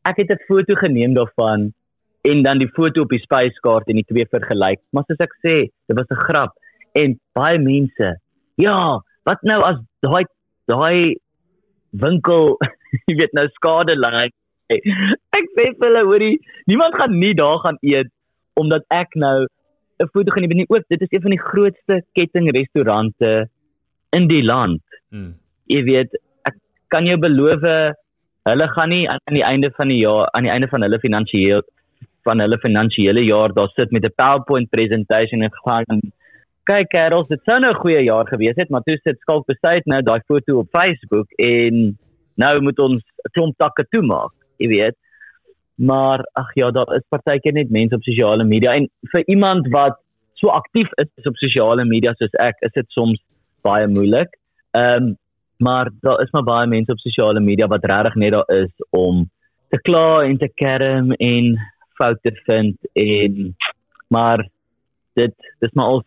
[0.06, 1.74] ek het 'n foto geneem daarvan
[2.22, 4.80] en dan die foto op die spyskaart en die twee vergelyk.
[4.92, 5.56] Maar soos ek sê,
[5.88, 6.54] dit was 'n grap
[6.94, 8.18] en baie mense.
[8.56, 10.26] Ja, wat nou as daai
[10.72, 11.16] daai
[11.92, 12.58] winkel,
[13.08, 14.30] jy weet nou skade ly.
[14.72, 16.36] Ek sê vir hulle hoorie,
[16.72, 18.12] niemand gaan nie daar gaan eet
[18.60, 19.48] omdat ek nou
[20.02, 20.70] 'n foto geneem het nie.
[20.70, 23.50] Ook dit is een van die grootste kettingrestaurante
[24.12, 24.82] in die land.
[25.10, 25.36] Hmm.
[25.68, 26.56] Jy weet, ek
[26.88, 27.64] kan jou beloof
[28.50, 31.62] hulle gaan nie aan die einde van die jaar aan die einde van hulle finansiële
[32.26, 36.02] van hulle finansiële jaar daar sit met 'n PowerPoint presentation en gaan
[36.70, 39.86] kyk kerels dit sou nou 'n goeie jaar gewees het maar toe sit skalk besluit
[39.86, 41.98] nou daai foto op Facebook en
[42.36, 44.32] nou moet ons 'n klomp takke toemaak
[44.62, 44.98] jy weet.
[45.76, 49.98] Maar ag ja daar is partykeer net mense op sosiale media en vir iemand wat
[50.42, 53.20] so aktief is op sosiale media soos ek is dit soms
[53.66, 54.38] baie moeilik.
[54.78, 55.18] Ehm um,
[55.62, 59.28] maar daar is maar baie mense op sosiale media wat regtig net daar is om
[59.70, 61.52] te kla en te kerm en
[62.00, 63.56] foute vind en
[64.10, 64.48] maar
[65.14, 66.02] dit dis maar al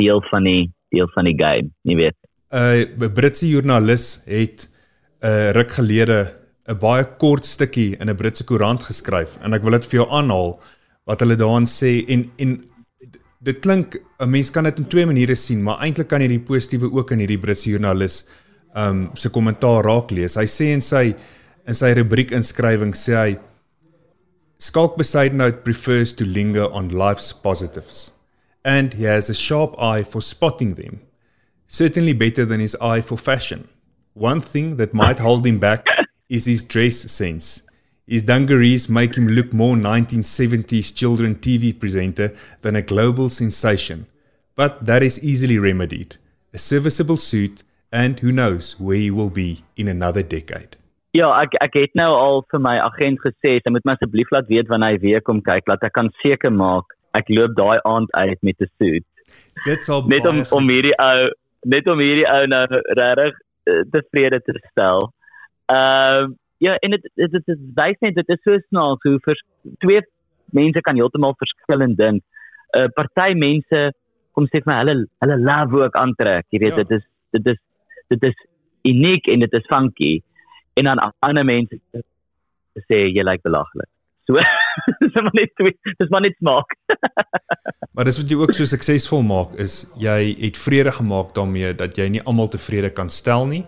[0.00, 2.16] deel van die deel van die game, jy weet.
[2.54, 4.68] 'n uh, Britse joernalis het
[5.22, 6.30] 'n uh, ruk gelede
[6.68, 10.08] 'n baie kort stukkie in 'n Britse koerant geskryf en ek wil dit vir jou
[10.10, 10.60] aanhaal
[11.06, 12.64] wat hulle daarin sê en en
[13.40, 16.38] dit klink 'n mens kan dit in twee maniere sien, maar eintlik kan jy die
[16.38, 18.24] positiewe ook in hierdie Britse joernalis
[18.74, 20.34] um se kommentaar raak lees.
[20.36, 21.14] Hy sê in sy
[21.66, 23.38] in sy rubriek inskrywing sê hy
[24.58, 28.13] Skalk Besaidnout prefers to linger on life's positives
[28.64, 31.00] and he has a sharp eye for spotting them.
[31.68, 33.68] Certainly better than his eye for fashion.
[34.14, 35.86] One thing that might hold him back
[36.28, 37.62] is his dress sense.
[38.06, 44.06] His dungarees make him look more 1970s children TV presenter than a global sensation.
[44.56, 46.16] But that is easily remedied.
[46.52, 50.76] A serviceable suit and who knows where he will be in another decade.
[51.14, 54.48] Ja, ek ek het nou al vir my agent gesê, hy moet my asseblief laat
[54.50, 58.12] weet wanneer hy weer kom kyk, laat ek kan seker maak ek loop daai aand
[58.12, 59.06] uit met 'n suit.
[59.64, 61.30] Dit sal net om om hierdie ou
[61.74, 62.64] net om hierdie ou nou
[63.00, 63.34] regtig
[63.70, 65.10] uh, tevrede te stel.
[65.72, 69.42] Ehm uh, ja, en dit dit dit wys net dit is so snaaks hoe vir
[69.84, 70.00] twee
[70.58, 72.22] mense kan heeltemal verskillend dink.
[72.74, 73.80] 'n uh, Party mense
[74.32, 76.46] kom sê vir my hulle hulle love ook aantrek.
[76.50, 76.82] Jy weet ja.
[76.82, 77.04] dit is
[77.36, 77.60] dit is
[78.12, 78.36] dit is
[78.84, 80.14] uniek en dit is funky
[80.74, 81.78] en dan ander mense
[82.88, 83.90] sê jy lyk belaglik.
[84.26, 84.40] So
[85.00, 85.52] dis maar net
[85.98, 86.74] dis maar net smaak.
[87.94, 91.98] maar dis wat jy ook so suksesvol maak is jy het vrede gemaak daarmee dat
[92.00, 93.64] jy nie almal tevrede kan stel nie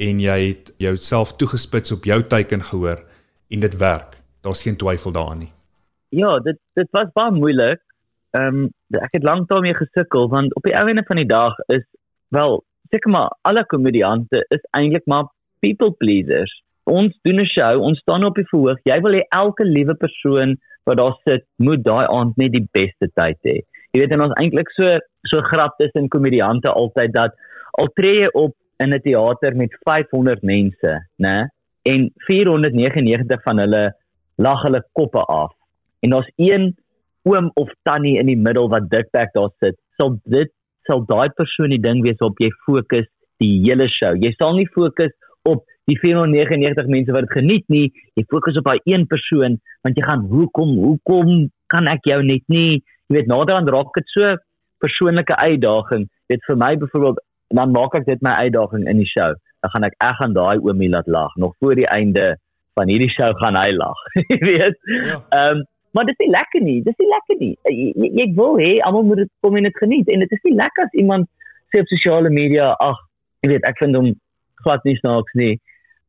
[0.00, 3.02] en jy het jouself toegespits op jou teiken gehoor
[3.50, 4.16] en dit werk.
[4.40, 5.52] Daar's geen twyfel daaraan nie.
[6.08, 7.82] Ja, dit dit was baie moeilik.
[8.38, 8.70] Ehm um,
[9.02, 11.84] ek het lank daarmee gesukkel want op die ou ende van die dag is
[12.28, 15.28] wel seker maar alle komediante is eintlik maar
[15.58, 16.62] people pleasers.
[16.90, 18.78] Ons doen 'n show, ons staan op die verhoog.
[18.84, 23.06] Jy wil hê elke liewe persoon wat daar sit, moet daai aand net die beste
[23.14, 23.60] tyd hê.
[23.92, 24.98] Jy weet en ons eintlik so
[25.30, 27.32] so grap tussen komediante altyd dat
[27.78, 31.48] al tree jy op in 'n teater met 500 mense, né?
[31.84, 33.92] En 499 van hulle
[34.36, 35.52] lag hulle koppe af.
[36.02, 36.74] En daar's een
[37.22, 39.76] oom of tannie in die middel wat dikbek daar sit.
[39.96, 40.50] Sal dit
[40.88, 43.06] sal daai persoon die ding wees waarop jy fokus
[43.38, 44.14] die hele show.
[44.16, 45.12] Jy sal nie fokus
[45.48, 47.86] op die 499 mense wat dit geniet nie.
[48.18, 52.44] Jy fokus op daai een persoon want jy gaan hoekom hoekom kan ek jou net
[52.52, 52.80] nie
[53.10, 54.36] jy weet nader aan raak dit so
[54.80, 56.06] persoonlike uitdaging.
[56.30, 57.18] Dit vir my byvoorbeeld
[57.56, 59.34] dan maak ek dit my uitdaging in die show.
[59.64, 62.36] Dan gaan ek ek gaan daai oomie laat lag nog voor die einde
[62.78, 64.06] van hierdie show gaan hy lag.
[64.32, 64.80] jy weet.
[64.86, 65.18] Ja.
[65.18, 65.50] Ehm ja.
[65.50, 66.82] um, maar dit is nie lekker nie.
[66.86, 67.54] Dit is nie lekker nie.
[67.66, 70.54] Jy, jy wil hê almal moet dit kom en dit geniet en dit is nie
[70.60, 71.26] lekker as iemand
[71.74, 73.00] sê op sosiale media ag
[73.42, 74.12] jy weet ek vind hom
[74.64, 75.54] glad nie snaaks nie.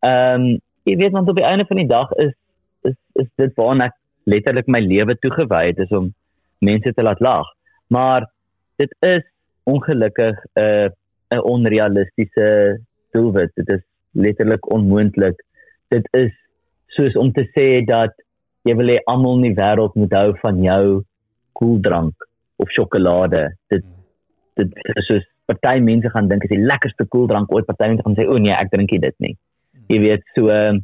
[0.05, 2.33] Ehm um, jy weet want op die einde van die dag is
[2.89, 3.97] is is dit waarna ek
[4.33, 6.13] letterlik my lewe toegewy het is om
[6.59, 7.47] mense te laat lag.
[7.87, 8.25] Maar
[8.81, 9.23] dit is
[9.63, 10.89] ongelukkig 'n uh,
[11.31, 12.79] 'n onrealistiese
[13.11, 13.51] doelwit.
[13.55, 15.43] Dit is letterlik onmoontlik.
[15.87, 16.31] Dit is
[16.87, 18.13] soos om te sê dat
[18.67, 21.03] jy wil hê almal in die wêreld moet hou van jou
[21.57, 23.55] koeldrank of sjokolade.
[23.67, 23.85] Dit
[24.59, 28.17] dit is soos party mense gaan dink is die lekkerste koeldrank ooit, party mense gaan
[28.19, 29.35] sê o nee, ek drink dit nie.
[29.91, 30.77] Jy weet so uh,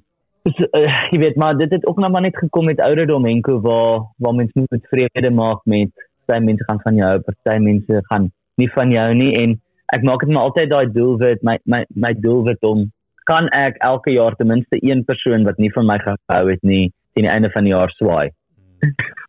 [0.47, 3.59] so, uh, jy weet maar dit het ook nog maar net gekom met ouderdom enko
[3.61, 5.93] waar waar mense moet met vrede maak met
[6.25, 9.57] party mense gaan van jou, party mense gaan nie van jou nie en
[9.95, 12.87] ek maak dit maar altyd daai doelwit my my my doelwit om
[13.29, 16.91] kan ek elke jaar ten minste een persoon wat nie van my gehou het nie
[17.13, 18.29] teen die einde van die jaar swaai.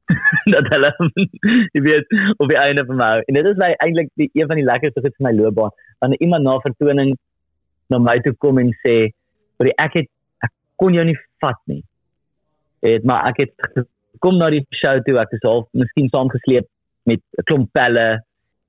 [0.54, 0.90] dat hulle
[1.74, 4.60] jy weet op die einde van my en dit is my eintlik die een van
[4.60, 5.74] die lekkerste goed vir my loopbaan.
[6.02, 7.14] Wanneer iemand na vertoning
[7.92, 8.96] na my toe kom en sê
[9.60, 10.10] vir ek het
[10.46, 11.82] ek kon jou nie vat nie.
[12.86, 13.86] Het maar ek het
[14.24, 16.68] kom na die show toe ek het al miskien saamgesleep
[17.10, 18.08] met 'n klomp pelle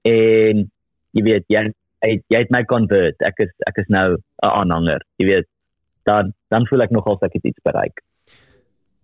[0.08, 0.66] en
[1.16, 1.64] jy weet jy
[2.04, 3.16] jy, jy het my convert.
[3.22, 5.48] Ek is ek is nou 'n aanhanger jy weet.
[6.06, 8.04] Dan dan voel ek nogal ek het iets bereik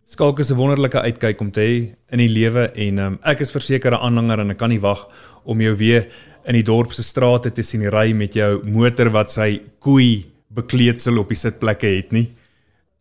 [0.05, 1.77] Skalk is 'n wonderlike uitkyk om te hê
[2.13, 5.01] in die lewe en um, ek is verseker 'n aanhanger en ek kan nie wag
[5.43, 6.05] om jou weer
[6.45, 11.17] in die dorp se strate te sien ry met jou motor wat sy koei bekleedsel
[11.17, 12.29] op die sitplekke het nie.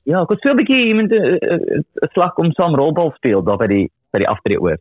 [0.05, 3.67] Ja, ek het so 'n bietjie iemand 'n slag om saam rolbal speel daar by
[3.67, 4.79] die by die aftree oor.